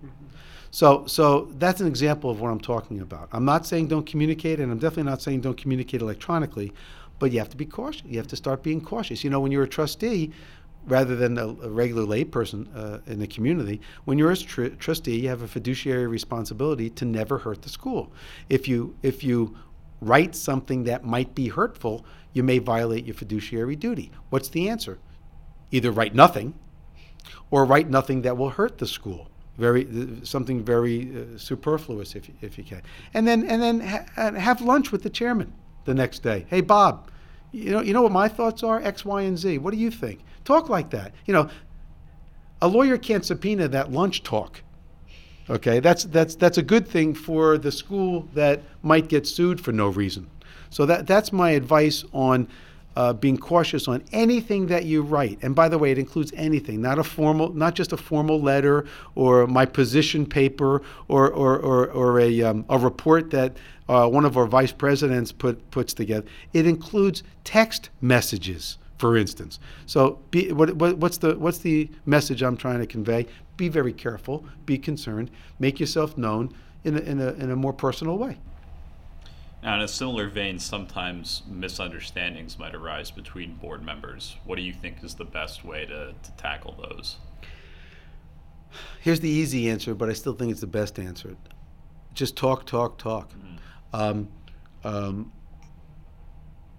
So, 0.70 1.06
so 1.06 1.48
that's 1.58 1.80
an 1.80 1.86
example 1.86 2.30
of 2.30 2.40
what 2.40 2.50
I'm 2.50 2.60
talking 2.60 3.00
about. 3.00 3.28
I'm 3.32 3.44
not 3.44 3.66
saying 3.66 3.88
don't 3.88 4.06
communicate, 4.06 4.60
and 4.60 4.70
I'm 4.70 4.78
definitely 4.78 5.10
not 5.10 5.22
saying 5.22 5.40
don't 5.40 5.56
communicate 5.56 6.02
electronically, 6.02 6.72
but 7.18 7.32
you 7.32 7.38
have 7.38 7.48
to 7.50 7.56
be 7.56 7.64
cautious. 7.66 8.02
You 8.06 8.18
have 8.18 8.26
to 8.28 8.36
start 8.36 8.62
being 8.62 8.80
cautious. 8.80 9.24
You 9.24 9.30
know, 9.30 9.40
when 9.40 9.50
you're 9.50 9.64
a 9.64 9.68
trustee, 9.68 10.32
rather 10.86 11.16
than 11.16 11.38
a, 11.38 11.46
a 11.46 11.70
regular 11.70 12.04
layperson 12.04 12.66
uh, 12.74 12.98
in 13.06 13.18
the 13.18 13.26
community, 13.26 13.80
when 14.04 14.18
you're 14.18 14.30
a 14.30 14.36
tr- 14.36 14.66
trustee, 14.66 15.20
you 15.20 15.28
have 15.28 15.42
a 15.42 15.48
fiduciary 15.48 16.06
responsibility 16.06 16.90
to 16.90 17.04
never 17.04 17.38
hurt 17.38 17.62
the 17.62 17.68
school. 17.68 18.12
If 18.48 18.68
you 18.68 18.96
if 19.02 19.22
you 19.24 19.56
write 20.00 20.34
something 20.34 20.84
that 20.84 21.04
might 21.04 21.34
be 21.34 21.48
hurtful, 21.48 22.04
you 22.32 22.42
may 22.42 22.58
violate 22.58 23.04
your 23.04 23.14
fiduciary 23.14 23.76
duty. 23.76 24.10
What's 24.30 24.48
the 24.48 24.68
answer? 24.68 24.98
Either 25.70 25.90
write 25.90 26.14
nothing, 26.14 26.54
or 27.50 27.64
write 27.64 27.88
nothing 27.90 28.22
that 28.22 28.36
will 28.36 28.50
hurt 28.50 28.78
the 28.78 28.86
school. 28.86 29.28
Very 29.56 29.88
something 30.22 30.62
very 30.62 31.10
uh, 31.10 31.38
superfluous, 31.38 32.14
if 32.14 32.30
if 32.40 32.58
you 32.58 32.64
can. 32.64 32.82
And 33.14 33.26
then 33.26 33.44
and 33.46 33.60
then 33.60 33.80
ha- 33.80 34.32
have 34.32 34.60
lunch 34.60 34.92
with 34.92 35.02
the 35.02 35.10
chairman 35.10 35.52
the 35.84 35.94
next 35.94 36.22
day. 36.22 36.46
Hey, 36.48 36.60
Bob, 36.60 37.10
you 37.50 37.72
know, 37.72 37.80
you 37.80 37.92
know 37.92 38.02
what 38.02 38.12
my 38.12 38.28
thoughts 38.28 38.62
are? 38.62 38.80
X, 38.82 39.04
Y, 39.04 39.22
and 39.22 39.36
Z. 39.36 39.58
What 39.58 39.72
do 39.72 39.80
you 39.80 39.90
think? 39.90 40.20
Talk 40.44 40.68
like 40.68 40.90
that. 40.90 41.12
You 41.26 41.34
know, 41.34 41.50
a 42.62 42.68
lawyer 42.68 42.98
can't 42.98 43.24
subpoena 43.24 43.68
that 43.68 43.90
lunch 43.90 44.22
talk. 44.22 44.62
Okay, 45.50 45.80
that's 45.80 46.04
that's 46.04 46.34
that's 46.34 46.58
a 46.58 46.62
good 46.62 46.86
thing 46.86 47.14
for 47.14 47.58
the 47.58 47.72
school 47.72 48.28
that 48.34 48.62
might 48.82 49.08
get 49.08 49.26
sued 49.26 49.60
for 49.60 49.72
no 49.72 49.88
reason. 49.88 50.30
So 50.70 50.84
that 50.86 51.06
that's 51.06 51.32
my 51.32 51.50
advice 51.50 52.04
on 52.12 52.48
uh, 52.98 53.12
being 53.12 53.38
cautious 53.38 53.86
on 53.86 54.02
anything 54.10 54.66
that 54.66 54.84
you 54.84 55.02
write. 55.02 55.38
And 55.42 55.54
by 55.54 55.68
the 55.68 55.78
way, 55.78 55.92
it 55.92 55.98
includes 55.98 56.32
anything, 56.34 56.82
not 56.82 56.98
a 56.98 57.04
formal, 57.04 57.52
not 57.54 57.76
just 57.76 57.92
a 57.92 57.96
formal 57.96 58.42
letter 58.42 58.86
or 59.14 59.46
my 59.46 59.66
position 59.66 60.26
paper 60.26 60.82
or 61.06 61.30
or 61.30 61.56
or, 61.60 61.90
or 61.92 62.18
a 62.18 62.42
um, 62.42 62.64
a 62.68 62.76
report 62.76 63.30
that 63.30 63.56
uh, 63.88 64.08
one 64.08 64.24
of 64.24 64.36
our 64.36 64.46
vice 64.46 64.72
presidents 64.72 65.30
put 65.30 65.70
puts 65.70 65.94
together. 65.94 66.26
It 66.52 66.66
includes 66.66 67.22
text 67.44 67.90
messages, 68.00 68.78
for 68.98 69.16
instance. 69.16 69.60
So, 69.86 70.18
be, 70.32 70.50
what, 70.50 70.74
what, 70.74 70.98
what's 70.98 71.18
the 71.18 71.38
what's 71.38 71.58
the 71.58 71.88
message 72.04 72.42
I'm 72.42 72.56
trying 72.56 72.80
to 72.80 72.86
convey? 72.86 73.28
Be 73.56 73.68
very 73.68 73.92
careful. 73.92 74.44
Be 74.66 74.76
concerned. 74.76 75.30
Make 75.60 75.78
yourself 75.78 76.18
known 76.18 76.52
in 76.82 76.96
a, 76.96 77.00
in 77.00 77.20
a, 77.20 77.28
in 77.34 77.52
a 77.52 77.56
more 77.56 77.72
personal 77.72 78.18
way. 78.18 78.38
Now, 79.68 79.74
in 79.74 79.82
a 79.82 79.88
similar 79.88 80.28
vein, 80.28 80.58
sometimes 80.58 81.42
misunderstandings 81.46 82.58
might 82.58 82.74
arise 82.74 83.10
between 83.10 83.56
board 83.56 83.84
members. 83.84 84.34
What 84.46 84.56
do 84.56 84.62
you 84.62 84.72
think 84.72 85.04
is 85.04 85.14
the 85.14 85.26
best 85.26 85.62
way 85.62 85.84
to, 85.84 86.14
to 86.22 86.32
tackle 86.38 86.74
those? 86.88 87.16
Here's 89.02 89.20
the 89.20 89.28
easy 89.28 89.68
answer, 89.68 89.94
but 89.94 90.08
I 90.08 90.14
still 90.14 90.32
think 90.32 90.52
it's 90.52 90.62
the 90.62 90.66
best 90.66 90.98
answer. 90.98 91.36
Just 92.14 92.34
talk, 92.34 92.64
talk, 92.64 92.96
talk. 92.96 93.30
Mm-hmm. 93.34 93.56
Um, 93.92 94.28
um, 94.84 95.32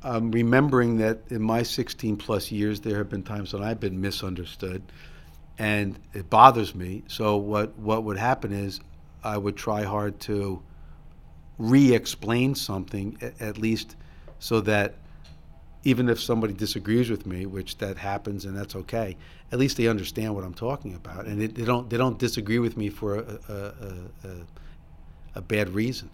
I'm 0.01 0.31
remembering 0.31 0.97
that 0.97 1.19
in 1.29 1.43
my 1.43 1.61
16 1.61 2.17
plus 2.17 2.51
years, 2.51 2.79
there 2.81 2.97
have 2.97 3.09
been 3.09 3.21
times 3.21 3.53
when 3.53 3.61
I've 3.61 3.79
been 3.79 4.01
misunderstood, 4.01 4.81
and 5.59 5.99
it 6.15 6.27
bothers 6.31 6.73
me. 6.73 7.03
So 7.05 7.37
what 7.37 7.77
what 7.77 8.03
would 8.05 8.17
happen 8.17 8.51
is 8.51 8.79
I 9.23 9.37
would 9.37 9.57
try 9.57 9.83
hard 9.83 10.19
to 10.21 10.63
re-explain 11.59 12.55
something 12.55 13.17
at 13.39 13.57
least, 13.59 13.95
so 14.39 14.61
that 14.61 14.95
even 15.83 16.09
if 16.09 16.19
somebody 16.19 16.53
disagrees 16.53 17.09
with 17.09 17.25
me, 17.25 17.45
which 17.45 17.77
that 17.77 17.97
happens 17.97 18.45
and 18.45 18.57
that's 18.57 18.75
okay, 18.75 19.15
at 19.51 19.59
least 19.59 19.77
they 19.77 19.87
understand 19.87 20.33
what 20.35 20.43
I'm 20.43 20.53
talking 20.53 20.95
about, 20.95 21.25
and 21.25 21.41
it, 21.41 21.55
they 21.55 21.65
don't 21.65 21.89
they 21.89 21.97
don't 21.97 22.17
disagree 22.17 22.59
with 22.59 22.77
me 22.77 22.89
for 22.89 23.15
a, 23.15 23.39
a, 23.49 24.27
a, 24.27 24.35
a 25.35 25.41
bad 25.41 25.69
reason. 25.69 26.09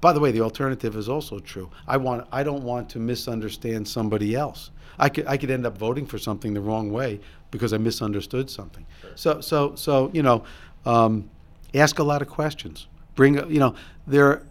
By 0.00 0.12
the 0.12 0.20
way, 0.20 0.30
the 0.30 0.42
alternative 0.42 0.96
is 0.96 1.08
also 1.08 1.38
true. 1.38 1.70
I 1.86 1.96
want 1.96 2.26
I 2.32 2.42
don't 2.42 2.62
want 2.62 2.90
to 2.90 2.98
misunderstand 2.98 3.88
somebody 3.88 4.34
else. 4.34 4.70
I 4.98 5.08
could 5.08 5.26
I 5.26 5.36
could 5.36 5.50
end 5.50 5.66
up 5.66 5.78
voting 5.78 6.06
for 6.06 6.18
something 6.18 6.54
the 6.54 6.60
wrong 6.60 6.92
way 6.92 7.20
because 7.50 7.72
I 7.72 7.78
misunderstood 7.78 8.50
something. 8.50 8.86
So 9.14 9.40
so 9.40 9.74
so 9.74 10.10
you 10.12 10.22
know, 10.22 10.44
um, 10.84 11.30
ask 11.74 11.98
a 11.98 12.04
lot 12.04 12.22
of 12.22 12.28
questions. 12.28 12.86
Bring 13.14 13.34
you 13.50 13.58
know 13.58 13.74
there 14.06 14.42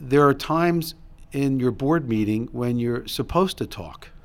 there 0.00 0.26
are 0.26 0.34
times 0.34 0.94
in 1.32 1.60
your 1.60 1.70
board 1.70 2.08
meeting 2.08 2.48
when 2.52 2.78
you're 2.78 3.06
supposed 3.06 3.58
to 3.58 3.66
talk. 3.66 4.08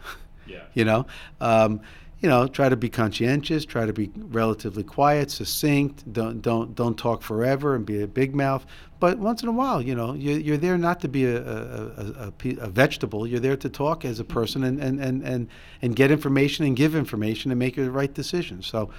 Yeah. 0.48 0.62
you 0.76 0.86
know. 0.86 1.08
Um, 1.42 1.82
you 2.20 2.30
know, 2.30 2.48
try 2.48 2.70
to 2.70 2.76
be 2.76 2.90
conscientious, 2.90 3.66
try 3.66 3.86
to 3.86 3.94
be 3.94 4.10
relatively 4.16 4.84
quiet, 4.84 5.30
succinct. 5.30 6.12
Don't 6.12 6.42
don't 6.42 6.74
don't 6.74 6.98
talk 6.98 7.22
forever 7.22 7.76
and 7.76 7.86
be 7.86 8.02
a 8.02 8.08
big 8.08 8.34
mouth. 8.34 8.66
But 9.00 9.20
once 9.20 9.44
in 9.44 9.50
a 9.50 9.52
while, 9.52 9.82
you 9.82 9.94
know, 9.94 10.14
you're, 10.14 10.40
you're 10.40 10.58
there 10.58 10.78
not 10.78 11.02
to 11.02 11.08
be 11.08 11.26
a, 11.26 11.38
a, 11.38 12.32
a, 12.34 12.34
a, 12.62 12.68
vegetable. 12.70 13.28
You're 13.28 13.42
there 13.42 13.58
to 13.58 13.70
talk 13.70 14.06
as 14.06 14.20
a 14.20 14.24
person 14.24 14.64
and, 14.64 14.80
and, 14.82 15.00
and, 15.00 15.22
and, 15.24 15.48
and 15.82 15.96
get 15.96 16.10
information 16.10 16.66
and 16.66 16.76
give 16.76 16.96
information 16.96 17.52
and 17.52 17.60
make 17.60 17.76
the 17.76 17.92
right 17.92 18.12
decision. 18.12 18.64
So, 18.64 18.90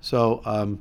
so 0.00 0.42
um, 0.44 0.80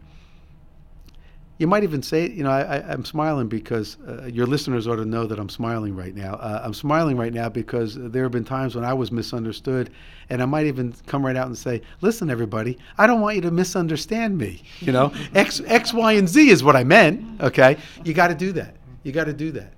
you 1.58 1.68
might 1.68 1.84
even 1.84 2.02
say, 2.02 2.30
you 2.30 2.44
know, 2.44 2.52
I, 2.52 2.92
am 2.92 3.06
smiling 3.06 3.48
because 3.48 3.98
uh, 4.08 4.26
your 4.26 4.46
listeners 4.46 4.88
ought 4.88 4.98
to 4.98 5.06
know 5.06 5.26
that 5.26 5.40
I'm 5.40 5.50
smiling 5.50 5.96
right 5.96 6.14
now. 6.14 6.34
Uh, 6.34 6.62
I'm 6.64 6.74
smiling 6.74 7.16
right 7.16 7.34
now 7.34 7.48
because 7.48 7.96
there 7.96 8.24
have 8.24 8.34
been 8.34 8.44
times 8.44 8.76
when 8.76 8.84
I 8.84 8.94
was 8.94 9.10
misunderstood, 9.12 9.90
and 10.30 10.42
I 10.42 10.46
might 10.46 10.66
even 10.66 10.94
come 11.06 11.26
right 11.26 11.38
out 11.38 11.48
and 11.48 11.58
say, 11.58 11.82
"Listen, 12.02 12.30
everybody, 12.30 12.78
I 12.98 13.08
don't 13.08 13.22
want 13.22 13.38
you 13.38 13.42
to 13.44 13.52
misunderstand 13.52 14.38
me. 14.38 14.64
You 14.82 14.92
know, 14.92 15.14
X, 15.34 15.62
X, 15.66 15.94
Y, 15.94 16.14
and 16.14 16.28
Z 16.28 16.50
is 16.50 16.62
what 16.62 16.76
I 16.76 16.84
meant. 16.84 17.42
Okay, 17.42 17.78
you 18.04 18.14
got 18.14 18.28
to 18.28 18.36
do 18.36 18.52
that. 18.54 18.76
You 19.04 19.14
got 19.14 19.26
to 19.26 19.34
do 19.34 19.52
that." 19.52 19.72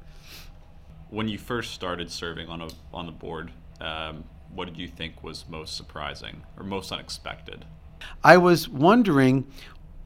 When 1.10 1.30
you 1.30 1.38
first 1.38 1.74
started 1.74 2.12
serving 2.12 2.50
on 2.50 2.62
a 2.62 2.70
on 2.92 3.06
the 3.06 3.12
board, 3.12 3.52
um, 3.80 4.24
what 4.52 4.66
did 4.66 4.78
you 4.78 4.88
think 4.88 5.24
was 5.24 5.46
most 5.48 5.78
surprising 5.78 6.42
or 6.58 6.64
most 6.64 6.92
unexpected? 6.92 7.66
I 8.24 8.38
was 8.38 8.70
wondering 8.70 9.48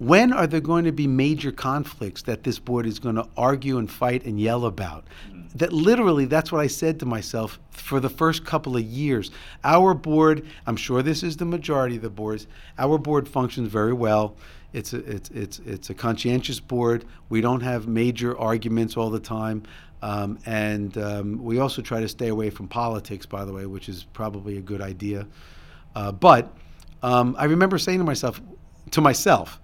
when 0.02 0.34
are 0.34 0.48
there 0.48 0.60
going 0.60 0.84
to 0.86 0.92
be 0.92 1.06
major 1.06 1.52
conflicts 1.52 2.24
that 2.24 2.44
this 2.44 2.58
board 2.58 2.88
is 2.88 2.98
going 2.98 3.14
to 3.14 3.28
argue 3.38 3.78
and 3.78 3.92
fight 3.92 4.26
and 4.26 4.42
yell 4.42 4.66
about? 4.66 5.06
That 5.54 5.72
literally, 5.72 6.26
that's 6.26 6.52
what 6.52 6.60
I 6.60 6.66
said 6.66 7.00
to 7.02 7.06
myself 7.06 7.60
for 7.70 8.00
the 8.00 8.10
first 8.10 8.44
couple 8.44 8.76
of 8.76 8.82
years. 8.82 9.30
Our 9.64 9.94
board, 9.94 10.44
I'm 10.66 10.76
sure 10.76 11.04
this 11.04 11.22
is 11.22 11.38
the 11.38 11.46
majority 11.46 11.98
of 11.98 12.02
the 12.02 12.10
boards, 12.10 12.48
our 12.80 12.98
board 12.98 13.30
functions 13.30 13.68
very 13.68 13.94
well. 13.94 14.36
It's 14.74 14.94
a, 14.94 14.98
it's, 15.08 15.30
it's, 15.30 15.60
it's 15.60 15.92
a 15.92 15.94
conscientious 15.94 16.60
board. 16.60 17.06
We 17.30 17.42
don't 17.42 17.62
have 17.62 17.88
major 17.88 18.36
arguments 18.40 18.98
all 18.98 19.12
the 19.12 19.20
time. 19.20 19.62
Um, 20.02 20.40
and 20.48 20.98
um, 20.98 21.44
we 21.44 21.60
also 21.60 21.84
try 21.84 22.00
to 22.00 22.08
stay 22.08 22.30
away 22.30 22.50
from 22.50 22.68
politics, 22.68 23.28
by 23.28 23.46
the 23.46 23.54
way, 23.54 23.68
which 23.68 23.88
is 23.88 24.06
probably 24.14 24.58
a 24.58 24.62
good 24.62 24.82
idea. 24.82 25.28
Uh, 25.96 26.12
but 26.12 26.52
um, 27.04 27.36
I 27.38 27.44
remember 27.44 27.78
saying 27.78 28.00
to 28.00 28.04
myself, 28.04 28.42
to 28.90 29.02
myself, 29.02 29.60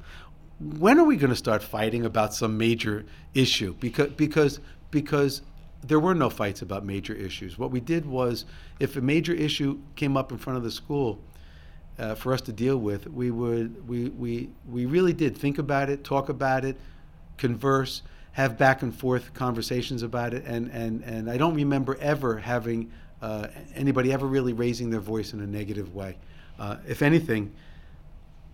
when 0.59 0.99
are 0.99 1.03
we 1.03 1.17
going 1.17 1.29
to 1.29 1.35
start 1.35 1.61
fighting 1.61 2.05
about 2.05 2.33
some 2.33 2.57
major 2.57 3.05
issue? 3.33 3.75
Because 3.79 4.09
because 4.13 4.59
because 4.91 5.41
there 5.83 5.99
were 5.99 6.15
no 6.15 6.29
fights 6.29 6.61
about 6.61 6.83
major 6.83 7.13
issues. 7.13 7.57
What 7.57 7.71
we 7.71 7.79
did 7.79 8.05
was, 8.05 8.45
if 8.79 8.95
a 8.95 9.01
major 9.01 9.33
issue 9.33 9.79
came 9.95 10.17
up 10.17 10.31
in 10.31 10.37
front 10.37 10.57
of 10.57 10.63
the 10.63 10.71
school 10.71 11.19
uh, 11.99 12.15
for 12.15 12.33
us 12.33 12.41
to 12.41 12.51
deal 12.51 12.77
with, 12.77 13.07
we 13.07 13.29
would 13.31 13.87
we, 13.87 14.09
we 14.09 14.49
we 14.69 14.85
really 14.85 15.13
did 15.13 15.37
think 15.37 15.59
about 15.59 15.89
it, 15.89 16.03
talk 16.03 16.29
about 16.29 16.65
it, 16.65 16.77
converse, 17.37 18.01
have 18.31 18.57
back 18.57 18.81
and 18.81 18.95
forth 18.95 19.33
conversations 19.33 20.01
about 20.01 20.33
it, 20.33 20.43
and 20.45 20.71
and 20.71 21.03
and 21.03 21.29
I 21.29 21.37
don't 21.37 21.55
remember 21.55 21.97
ever 22.01 22.37
having 22.37 22.91
uh, 23.21 23.47
anybody 23.75 24.11
ever 24.11 24.25
really 24.25 24.53
raising 24.53 24.89
their 24.89 24.99
voice 24.99 25.33
in 25.33 25.41
a 25.41 25.47
negative 25.47 25.93
way. 25.93 26.17
Uh, 26.59 26.77
if 26.87 27.03
anything, 27.03 27.53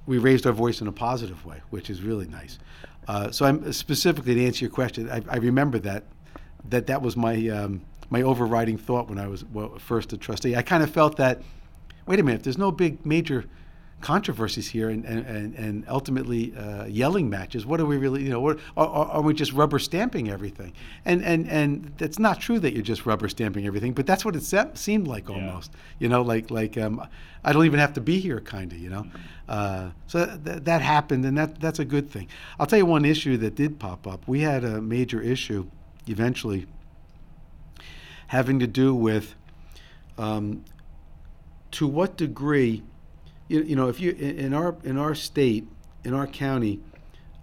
we 0.06 0.18
raised 0.18 0.46
our 0.46 0.54
voice 0.54 0.82
in 0.82 0.88
a 0.88 0.92
positive 0.92 1.46
way, 1.46 1.62
which 1.70 1.90
is 1.90 2.02
really 2.02 2.28
nice. 2.28 2.60
Uh, 3.08 3.32
so 3.32 3.46
I'm 3.46 3.72
specifically 3.74 4.36
to 4.36 4.46
answer 4.46 4.66
your 4.66 4.72
question. 4.72 5.10
I, 5.10 5.22
I 5.30 5.38
remember 5.38 5.80
that 5.80 6.04
that 6.70 6.88
that 6.88 7.02
was 7.02 7.18
my 7.18 7.48
um, 7.50 7.82
my 8.10 8.22
overriding 8.22 8.78
thought 8.78 9.10
when 9.10 9.20
I 9.20 9.28
was 9.28 9.44
well, 9.46 9.78
first 9.80 10.14
a 10.14 10.18
trustee. 10.18 10.56
I 10.56 10.62
kind 10.62 10.84
of 10.84 10.90
felt 10.90 11.18
that, 11.18 11.42
wait 12.06 12.20
a 12.20 12.24
minute, 12.24 12.40
if 12.40 12.44
there's 12.44 12.58
no 12.58 12.72
big 12.72 13.06
major 13.06 13.46
controversies 14.04 14.70
here 14.70 14.90
and, 14.90 15.06
and, 15.06 15.56
and 15.56 15.86
ultimately 15.88 16.54
uh, 16.56 16.86
yelling 16.86 17.30
matches, 17.30 17.66
what 17.66 17.80
are 17.80 17.86
we 17.86 17.98
really, 17.98 18.22
you 18.22 18.30
know, 18.30 18.42
what, 18.42 18.60
are, 18.78 18.88
are 18.88 19.22
we 19.22 19.34
just 19.34 19.54
rubber 19.54 19.80
stamping 19.80 20.30
everything? 20.30 20.74
And, 21.06 21.24
and, 21.24 21.50
and 21.50 21.94
it's 22.00 22.20
not 22.20 22.40
true 22.40 22.60
that 22.60 22.74
you're 22.74 22.84
just 22.84 23.06
rubber 23.06 23.30
stamping 23.30 23.66
everything, 23.66 23.94
but 23.94 24.06
that's 24.06 24.26
what 24.26 24.36
it 24.36 24.44
se- 24.44 24.72
seemed 24.76 25.08
like 25.08 25.30
almost, 25.30 25.72
yeah. 25.74 25.80
you 26.00 26.10
know, 26.10 26.22
like, 26.22 26.52
like 26.52 26.78
um, 26.78 27.08
I 27.44 27.54
don't 27.54 27.66
even 27.66 27.80
have 27.80 27.94
to 27.94 28.02
be 28.02 28.20
here 28.20 28.42
kind 28.42 28.72
of, 28.74 28.78
you 28.78 28.90
know. 28.90 29.06
Uh, 29.48 29.90
so 30.08 30.26
th- 30.26 30.64
that 30.64 30.82
happened 30.82 31.26
and 31.26 31.38
that, 31.38 31.60
that's 31.60 31.80
a 31.80 31.86
good 31.86 32.10
thing. 32.10 32.28
I'll 32.60 32.68
tell 32.68 32.80
you 32.80 32.86
one 32.86 33.06
issue 33.06 33.38
that 33.38 33.56
did 33.56 33.80
pop 33.80 34.06
up. 34.06 34.28
We 34.28 34.42
had 34.42 34.64
a 34.64 34.82
major 34.82 35.22
issue 35.22 35.68
eventually 36.08 36.68
having 38.28 38.60
to 38.60 38.68
do 38.68 38.94
with 38.94 39.36
um, 40.18 40.66
to 41.72 41.88
what 41.88 42.18
degree 42.18 42.84
you, 43.48 43.62
you 43.62 43.76
know 43.76 43.90
if 43.90 44.00
you 44.00 44.12
in 44.12 44.54
our 44.54 44.76
in 44.84 44.98
our 44.98 45.16
state 45.16 45.68
in 46.04 46.14
our 46.14 46.28
county 46.28 46.80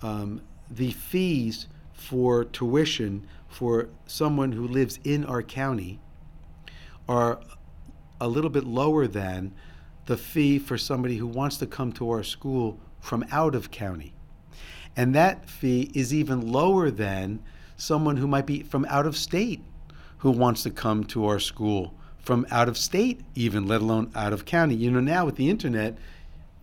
um, 0.03 0.41
the 0.71 0.91
fees 0.93 1.67
for 1.93 2.45
tuition 2.45 3.27
for 3.49 3.89
someone 4.07 4.53
who 4.53 4.67
lives 4.67 4.99
in 5.05 5.25
our 5.25 5.43
county 5.43 6.01
are 7.09 7.41
a 8.21 8.29
little 8.29 8.51
bit 8.51 8.65
lower 8.65 9.07
than 9.07 9.53
the 10.07 10.17
fee 10.17 10.59
for 10.59 10.79
somebody 10.79 11.17
who 11.17 11.27
wants 11.27 11.57
to 11.59 11.67
come 11.67 11.93
to 11.93 12.11
our 12.11 12.23
school 12.23 12.79
from 13.01 13.25
out 13.31 13.55
of 13.55 13.71
county. 13.71 14.13
And 14.97 15.15
that 15.15 15.49
fee 15.49 15.91
is 15.95 16.13
even 16.13 16.53
lower 16.53 16.91
than 16.91 17.43
someone 17.77 18.17
who 18.17 18.27
might 18.27 18.47
be 18.47 18.63
from 18.63 18.85
out 18.87 19.07
of 19.07 19.17
state 19.17 19.63
who 20.19 20.31
wants 20.31 20.63
to 20.65 20.71
come 20.71 21.05
to 21.05 21.27
our 21.27 21.39
school 21.39 21.95
from 22.23 22.47
out 22.51 22.69
of 22.69 22.77
state, 22.77 23.21
even 23.35 23.67
let 23.67 23.81
alone 23.81 24.11
out 24.15 24.33
of 24.33 24.45
county. 24.45 24.75
You 24.75 24.91
know, 24.91 25.01
now 25.01 25.25
with 25.25 25.37
the 25.37 25.49
internet, 25.49 25.97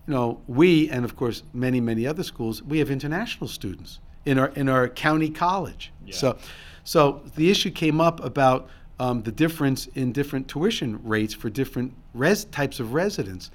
you 0.08 0.14
know, 0.14 0.40
we 0.48 0.90
and 0.90 1.04
of 1.04 1.16
course 1.16 1.44
many 1.54 1.80
many 1.80 2.06
other 2.08 2.24
schools, 2.24 2.64
we 2.64 2.80
have 2.80 2.90
international 2.90 3.48
students 3.48 4.00
in 4.26 4.38
our 4.38 4.50
in 4.50 4.70
our 4.70 4.88
county 4.88 5.30
college. 5.30 5.92
Yeah. 6.06 6.16
So, 6.16 6.38
so 6.84 7.22
the 7.36 7.50
issue 7.50 7.72
came 7.72 8.00
up 8.00 8.24
about 8.24 8.70
um, 9.00 9.24
the 9.24 9.32
difference 9.32 9.88
in 9.88 10.12
different 10.12 10.48
tuition 10.48 11.00
rates 11.04 11.34
for 11.34 11.50
different 11.50 11.94
res- 12.14 12.46
types 12.46 12.80
of 12.80 12.94
residents. 12.94 13.52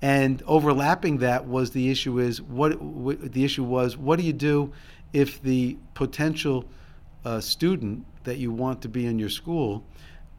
And 0.00 0.42
overlapping 0.46 1.18
that 1.18 1.46
was 1.46 1.72
the 1.72 1.90
issue 1.90 2.20
is 2.20 2.40
what, 2.40 2.80
what 2.80 3.32
the 3.32 3.44
issue 3.44 3.64
was 3.64 3.96
what 3.96 4.18
do 4.18 4.24
you 4.24 4.32
do 4.32 4.72
if 5.12 5.42
the 5.42 5.76
potential 5.94 6.64
uh, 7.24 7.40
student 7.40 8.04
that 8.24 8.38
you 8.38 8.52
want 8.52 8.80
to 8.82 8.88
be 8.88 9.06
in 9.06 9.18
your 9.18 9.28
school 9.28 9.82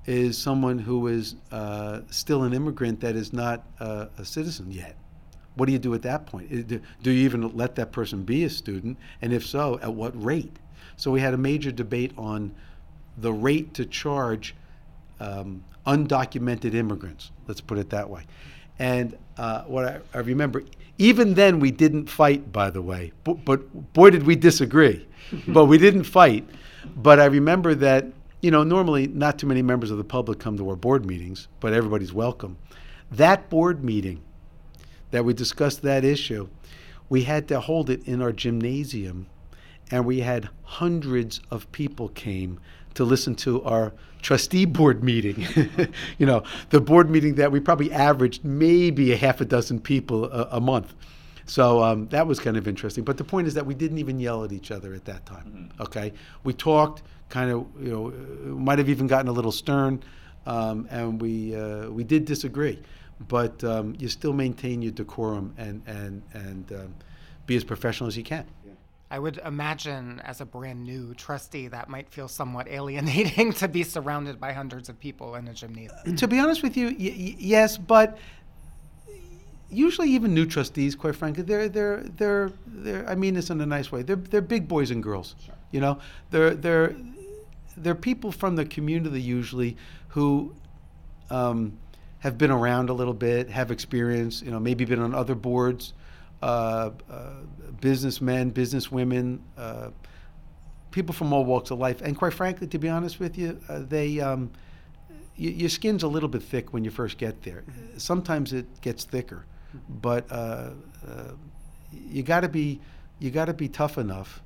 is 0.09 0.35
someone 0.35 0.79
who 0.79 1.07
is 1.07 1.35
uh, 1.51 2.01
still 2.09 2.41
an 2.41 2.51
immigrant 2.51 2.99
that 2.99 3.15
is 3.15 3.31
not 3.31 3.63
uh, 3.79 4.07
a 4.17 4.25
citizen 4.25 4.71
yet. 4.71 4.95
What 5.53 5.67
do 5.67 5.71
you 5.71 5.77
do 5.77 5.93
at 5.93 6.01
that 6.01 6.25
point? 6.25 6.49
Do 6.49 7.11
you 7.11 7.25
even 7.25 7.55
let 7.55 7.75
that 7.75 7.91
person 7.91 8.23
be 8.23 8.43
a 8.43 8.49
student? 8.49 8.97
And 9.21 9.31
if 9.31 9.45
so, 9.45 9.77
at 9.83 9.93
what 9.93 10.11
rate? 10.21 10.57
So 10.97 11.11
we 11.11 11.21
had 11.21 11.35
a 11.35 11.37
major 11.37 11.71
debate 11.71 12.11
on 12.17 12.55
the 13.19 13.31
rate 13.31 13.75
to 13.75 13.85
charge 13.85 14.55
um, 15.19 15.63
undocumented 15.85 16.73
immigrants. 16.73 17.29
Let's 17.47 17.61
put 17.61 17.77
it 17.77 17.91
that 17.91 18.09
way. 18.09 18.23
And 18.79 19.15
uh, 19.37 19.63
what 19.63 19.85
I, 19.85 19.99
I, 20.13 20.19
remember, 20.19 20.63
even 20.97 21.35
then 21.35 21.59
we 21.59 21.69
didn't 21.69 22.09
fight, 22.09 22.51
by 22.51 22.71
the 22.71 22.81
way. 22.81 23.11
But, 23.23 23.45
but 23.45 23.93
boy, 23.93 24.09
did 24.09 24.23
we 24.23 24.35
disagree. 24.35 25.05
but 25.47 25.65
we 25.65 25.77
didn't 25.77 26.05
fight. 26.05 26.49
But 26.95 27.19
I 27.19 27.25
remember 27.25 27.75
that, 27.75 28.05
you 28.41 28.51
know, 28.51 28.63
normally 28.63 29.07
not 29.07 29.37
too 29.37 29.47
many 29.47 29.61
members 29.61 29.91
of 29.91 29.97
the 29.97 30.03
public 30.03 30.39
come 30.39 30.57
to 30.57 30.69
our 30.69 30.75
board 30.75 31.05
meetings, 31.05 31.47
but 31.59 31.73
everybody's 31.73 32.13
welcome. 32.13 32.57
That 33.11 33.49
board 33.49 33.83
meeting 33.83 34.21
that 35.11 35.25
we 35.25 35.33
discussed 35.33 35.81
that 35.81 36.05
issue, 36.05 36.47
we 37.09 37.23
had 37.23 37.47
to 37.47 37.59
hold 37.59 37.89
it 37.89 38.07
in 38.07 38.21
our 38.21 38.31
gymnasium, 38.31 39.27
and 39.91 40.05
we 40.05 40.19
had 40.19 40.49
hundreds 40.63 41.41
of 41.49 41.69
people 41.71 42.09
came 42.09 42.59
to 42.93 43.03
listen 43.03 43.35
to 43.35 43.63
our 43.63 43.93
trustee 44.21 44.65
board 44.65 45.03
meeting. 45.03 45.47
you 46.17 46.25
know, 46.25 46.43
the 46.69 46.79
board 46.79 47.09
meeting 47.09 47.35
that 47.35 47.51
we 47.51 47.59
probably 47.59 47.91
averaged 47.91 48.43
maybe 48.43 49.11
a 49.11 49.17
half 49.17 49.41
a 49.41 49.45
dozen 49.45 49.79
people 49.79 50.25
a, 50.25 50.47
a 50.51 50.61
month. 50.61 50.93
So 51.45 51.81
um, 51.81 52.07
that 52.09 52.27
was 52.27 52.39
kind 52.39 52.57
of 52.57 52.67
interesting. 52.67 53.03
But 53.03 53.17
the 53.17 53.23
point 53.23 53.47
is 53.47 53.55
that 53.55 53.65
we 53.65 53.73
didn't 53.73 53.97
even 53.97 54.19
yell 54.19 54.43
at 54.43 54.51
each 54.51 54.69
other 54.69 54.93
at 54.93 55.05
that 55.05 55.25
time. 55.25 55.71
Mm-hmm. 55.71 55.81
Okay, 55.81 56.13
we 56.43 56.53
talked, 56.53 57.01
kind 57.29 57.51
of, 57.51 57.65
you 57.81 57.89
know, 57.91 58.55
might 58.55 58.79
have 58.79 58.89
even 58.89 59.07
gotten 59.07 59.27
a 59.27 59.31
little 59.31 59.51
stern, 59.51 60.03
um, 60.45 60.87
and 60.89 61.21
we 61.21 61.55
uh, 61.55 61.89
we 61.89 62.03
did 62.03 62.25
disagree, 62.25 62.79
but 63.27 63.63
um, 63.63 63.95
you 63.99 64.07
still 64.07 64.33
maintain 64.33 64.81
your 64.81 64.91
decorum 64.91 65.53
and 65.57 65.81
and 65.87 66.21
and 66.33 66.71
um, 66.71 66.95
be 67.45 67.55
as 67.55 67.63
professional 67.63 68.07
as 68.07 68.17
you 68.17 68.23
can. 68.23 68.45
I 69.11 69.17
would 69.17 69.39
imagine 69.43 70.19
as 70.23 70.39
a 70.39 70.45
brand 70.45 70.83
new 70.83 71.15
trustee 71.15 71.67
that 71.69 71.89
might 71.89 72.07
feel 72.09 72.27
somewhat 72.27 72.67
alienating 72.67 73.53
to 73.61 73.67
be 73.67 73.81
surrounded 73.83 74.39
by 74.39 74.51
hundreds 74.53 74.87
of 74.87 74.99
people 74.99 75.33
in 75.33 75.47
a 75.47 75.53
gymnasium. 75.53 76.15
To 76.15 76.27
be 76.27 76.39
honest 76.39 76.61
with 76.61 76.77
you, 76.77 76.87
y- 76.89 76.95
y- 76.99 77.35
yes, 77.39 77.75
but 77.75 78.19
usually 79.71 80.09
even 80.11 80.33
new 80.33 80.45
trustees, 80.45 80.95
quite 80.95 81.15
frankly, 81.15 81.43
they're 81.43 81.69
they're 81.69 82.03
they're 82.17 82.51
they're. 82.67 83.09
I 83.09 83.15
mean 83.15 83.33
this 83.33 83.49
in 83.49 83.59
a 83.61 83.65
nice 83.65 83.91
way. 83.91 84.03
They're 84.03 84.15
they're 84.15 84.41
big 84.41 84.67
boys 84.67 84.91
and 84.91 85.01
girls. 85.01 85.35
Sure. 85.43 85.55
You 85.71 85.81
know, 85.81 85.99
they're 86.29 86.55
they're 86.55 86.95
they're 87.83 87.95
people 87.95 88.31
from 88.31 88.55
the 88.55 88.65
community 88.65 89.21
usually 89.21 89.77
who. 90.09 90.53
Um, 91.29 91.77
have 92.19 92.37
been 92.37 92.51
around 92.51 92.89
a 92.89 92.93
little 92.93 93.13
bit, 93.13 93.49
have 93.49 93.71
experience, 93.71 94.41
you 94.41 94.51
know, 94.51 94.59
maybe 94.59 94.85
been 94.85 94.99
on 94.99 95.15
other 95.15 95.35
boards, 95.35 95.93
uh, 96.41 96.91
uh, 97.09 97.29
businessmen, 97.81 98.51
businesswomen, 98.51 99.39
uh, 99.57 99.89
people 100.91 101.13
from 101.13 101.31
all 101.33 101.45
walks 101.45 101.71
of 101.71 101.79
life. 101.79 102.01
And 102.01 102.17
quite 102.17 102.33
frankly, 102.33 102.67
to 102.67 102.77
be 102.77 102.89
honest 102.89 103.19
with 103.19 103.37
you, 103.37 103.59
uh, 103.69 103.79
they 103.79 104.19
um, 104.19 104.51
y- 105.09 105.25
your 105.37 105.69
skin's 105.69 106.03
a 106.03 106.07
little 106.07 106.29
bit 106.29 106.43
thick 106.43 106.73
when 106.73 106.83
you 106.83 106.91
first 106.91 107.17
get 107.17 107.41
there. 107.43 107.63
Sometimes 107.97 108.53
it 108.53 108.81
gets 108.81 109.05
thicker, 109.05 109.45
but 109.87 110.29
uh, 110.29 110.71
uh, 111.07 111.31
you 111.91 112.23
got 112.23 112.41
to 112.41 112.49
be 112.49 112.81
you 113.19 113.31
got 113.31 113.45
to 113.45 113.53
be 113.53 113.69
tough 113.69 113.97
enough. 113.97 114.41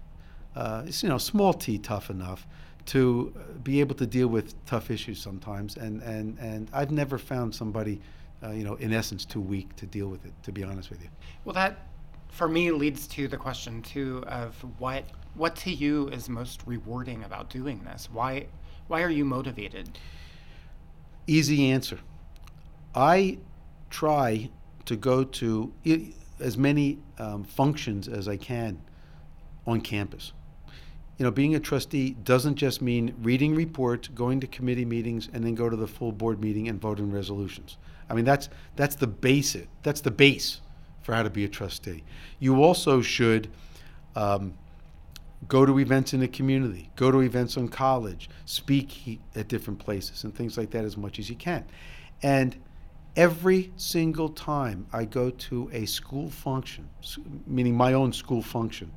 It's 0.56 1.02
you 1.02 1.10
know, 1.10 1.17
small 1.17 1.54
t 1.54 1.80
tough 1.80 2.10
enough 2.12 2.46
to 2.86 3.34
be 3.63 3.80
able 3.80 3.96
to 3.96 4.06
deal 4.06 4.28
with 4.28 4.54
tough 4.65 4.91
issues 4.91 5.22
sometimes. 5.22 5.78
And 5.78 6.02
and 6.02 6.38
and 6.39 6.69
I've 6.74 6.91
never 6.91 7.17
found 7.17 7.54
somebody 7.56 8.02
uh, 8.43 8.52
you 8.52 8.63
know, 8.63 8.76
in 8.76 8.93
essence, 8.93 9.26
too 9.26 9.39
weak 9.39 9.76
to 9.78 9.86
deal 9.86 10.08
with 10.08 10.26
it. 10.26 10.34
To 10.43 10.52
be 10.52 10.63
honest 10.63 10.89
with 10.89 11.02
you. 11.02 11.10
Well, 11.46 11.54
that 11.54 11.88
for 12.30 12.48
me 12.48 12.72
leads 12.72 13.08
to 13.08 13.28
the 13.28 13.38
question 13.38 13.82
too 13.82 14.24
of 14.28 14.56
what 14.80 15.06
what 15.36 15.56
to 15.56 15.72
you 15.72 16.10
is 16.10 16.30
most 16.30 16.62
rewarding 16.65 17.24
about 17.24 17.50
doing 17.50 17.84
this. 17.84 18.10
Why 18.12 18.48
why 18.88 19.02
are 19.02 19.10
you 19.10 19.26
motivated? 19.26 19.98
Easy 21.26 21.69
answer. 21.72 22.00
I 22.93 23.39
try 23.89 24.50
to 24.86 24.96
go 24.96 25.24
to 25.24 25.74
as 26.39 26.58
many 26.58 27.00
um, 27.17 27.43
functions 27.43 28.08
as 28.08 28.28
I 28.28 28.38
can 28.38 28.82
on 29.65 29.80
campus. 29.80 30.34
You 31.23 31.29
know, 31.29 31.31
being 31.31 31.55
a 31.55 31.59
trustee 31.62 32.17
doesn't 32.25 32.55
just 32.55 32.81
mean 32.81 33.15
reading 33.21 33.55
reports, 33.55 34.09
going 34.09 34.41
to 34.41 34.47
committee 34.47 34.83
meetings, 34.83 35.29
and 35.31 35.41
then 35.41 35.55
go 35.55 35.69
to 35.69 35.77
the 35.77 35.88
full 35.88 36.12
board 36.12 36.41
meeting 36.41 36.67
and 36.67 36.81
vote 36.81 36.99
on 36.99 37.13
resolutions. 37.13 37.77
I 38.09 38.13
mean, 38.13 38.25
that's 38.25 38.49
that's 38.75 38.97
the 38.97 39.07
basic. 39.07 39.69
That's 39.83 40.01
the 40.01 40.12
base 40.12 40.59
for 41.01 41.13
how 41.13 41.23
to 41.23 41.29
be 41.29 41.45
a 41.45 41.47
trustee. 41.47 42.03
You 42.39 42.62
also 42.62 43.01
should 43.01 43.49
um, 44.17 44.53
go 45.47 45.65
to 45.65 45.79
events 45.79 46.13
in 46.13 46.19
the 46.19 46.27
community, 46.27 46.89
go 46.97 47.09
to 47.09 47.21
events 47.21 47.55
on 47.55 47.69
college, 47.69 48.29
speak 48.43 49.21
at 49.33 49.47
different 49.47 49.79
places, 49.79 50.25
and 50.25 50.36
things 50.36 50.57
like 50.57 50.71
that 50.71 50.83
as 50.83 50.97
much 50.97 51.19
as 51.19 51.29
you 51.29 51.38
can. 51.38 51.63
And 52.21 52.53
every 53.15 53.71
single 53.77 54.27
time 54.27 54.88
I 54.91 55.05
go 55.05 55.29
to 55.29 55.69
a 55.71 55.86
school 55.86 56.29
function, 56.29 56.89
meaning 57.47 57.77
my 57.77 57.93
own 57.93 58.12
school 58.12 58.41
function, 58.41 58.91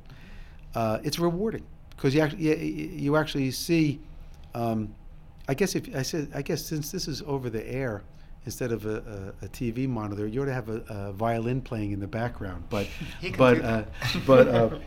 uh, 0.75 0.99
it's 1.05 1.19
rewarding 1.19 1.63
because 1.97 2.15
you 2.15 2.21
actually 2.21 2.95
you 2.95 3.17
actually 3.17 3.51
see. 3.51 3.99
Um, 4.53 4.95
I 5.49 5.53
guess 5.53 5.75
if 5.75 5.93
I 5.95 6.03
said 6.03 6.29
I 6.33 6.41
guess 6.41 6.63
since 6.65 6.91
this 6.91 7.07
is 7.07 7.21
over 7.23 7.49
the 7.49 7.65
air, 7.67 8.03
instead 8.45 8.71
of 8.71 8.85
a, 8.85 9.33
a, 9.41 9.45
a, 9.45 9.49
TV 9.49 9.87
monitor, 9.87 10.25
you 10.27 10.41
ought 10.41 10.45
to 10.45 10.53
have 10.53 10.69
a, 10.69 10.83
a, 10.87 11.11
violin 11.11 11.61
playing 11.61 11.91
in 11.91 11.99
the 11.99 12.07
background. 12.07 12.63
But 12.69 12.87
but 13.37 13.61
uh, 13.61 13.83
but 14.25 14.47
uh, 14.47 14.79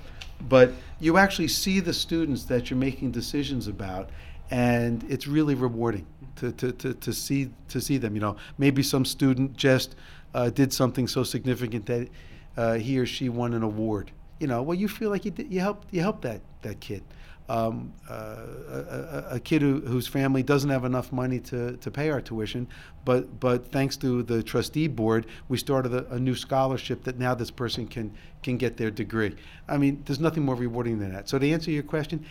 but 0.49 0.73
you 0.99 1.19
actually 1.19 1.49
see 1.49 1.81
the 1.81 1.93
students 1.93 2.45
that 2.45 2.71
you're 2.71 2.79
making 2.79 3.11
decisions 3.11 3.69
about, 3.69 4.11
and 4.51 5.05
it's 5.09 5.27
really 5.27 5.55
rewarding 5.55 6.07
to, 6.37 6.53
to, 6.53 6.73
to, 6.73 6.95
to 6.95 7.13
see 7.13 7.51
to 7.69 7.81
see 7.81 7.99
them. 7.99 8.15
You 8.15 8.21
know, 8.21 8.37
maybe 8.59 8.83
some 8.83 9.05
student 9.05 9.57
just 9.57 9.97
uh, 10.35 10.51
did 10.51 10.73
something 10.73 11.07
so 11.07 11.23
significant 11.23 11.87
that. 11.87 12.09
uh, 12.57 12.75
he 12.75 12.99
or 12.99 13.07
she 13.07 13.29
won 13.29 13.55
an 13.55 13.63
award. 13.63 14.11
You 14.41 14.47
know, 14.47 14.63
well, 14.63 14.77
you 14.77 14.89
feel 14.89 15.11
like 15.11 15.25
you 15.25 15.31
did, 15.31 15.53
you 15.53 15.61
helped 15.61 15.89
you 15.93 16.01
helped 16.01 16.23
that 16.23 16.41
that 16.63 16.81
kid. 16.81 17.05
Um, 17.49 17.93
uh, 18.09 18.37
a, 18.71 19.25
a, 19.33 19.41
kid 19.41 19.61
who, 19.61 19.81
whose 19.81 20.07
family 20.07 20.45
doesn't 20.45 20.71
have 20.71 20.85
enough 20.85 21.11
money 21.11 21.41
to, 21.41 21.77
to 21.79 21.91
pay 21.91 22.09
our 22.09 22.21
tuition, 22.21 22.69
but 23.05 23.41
but 23.41 23.73
thanks 23.73 23.97
to 23.99 24.23
the 24.23 24.41
trustee 24.41 24.87
board, 24.87 25.27
we 25.49 25.59
started 25.59 25.93
a, 25.93 26.07
a, 26.13 26.19
new 26.21 26.37
scholarship 26.37 27.03
that 27.03 27.19
now 27.19 27.35
this 27.35 27.51
person 27.51 27.89
can 27.89 28.15
can 28.45 28.57
get 28.57 28.77
their 28.77 28.91
degree. 28.93 29.35
I 29.69 29.79
mean, 29.79 30.01
there's 30.07 30.21
nothing 30.21 30.45
more 30.45 30.55
rewarding 30.55 31.01
than 31.01 31.13
that. 31.13 31.29
So 31.29 31.41
to 31.41 31.51
answer 31.51 31.73
your 31.73 31.83
question, 31.83 32.25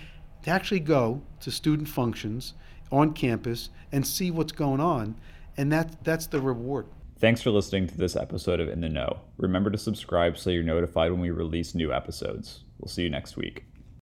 to 0.43 0.51
actually 0.51 0.79
go 0.79 1.21
to 1.41 1.51
student 1.51 1.89
functions 1.89 2.53
on 2.89 3.11
campus 3.11 3.71
and 3.91 4.07
see 4.07 4.31
what's 4.31 4.53
going 4.53 4.79
on, 4.79 5.15
and 5.57 5.69
that 5.73 6.01
that's 6.05 6.27
the 6.27 6.39
reward. 6.39 6.85
Thanks 7.19 7.41
for 7.41 7.51
listening 7.51 7.85
to 7.87 7.97
this 7.97 8.15
episode 8.15 8.61
of 8.61 8.69
In 8.69 8.79
the 8.79 8.87
Know. 8.87 9.19
Remember 9.35 9.69
to 9.69 9.77
subscribe 9.77 10.37
so 10.37 10.51
you're 10.51 10.63
notified 10.63 11.11
when 11.11 11.19
we 11.19 11.31
release 11.31 11.75
new 11.75 11.91
episodes. 11.91 12.63
We'll 12.79 12.87
see 12.87 13.03
you 13.03 13.09
next 13.09 13.35
week. 13.35 13.65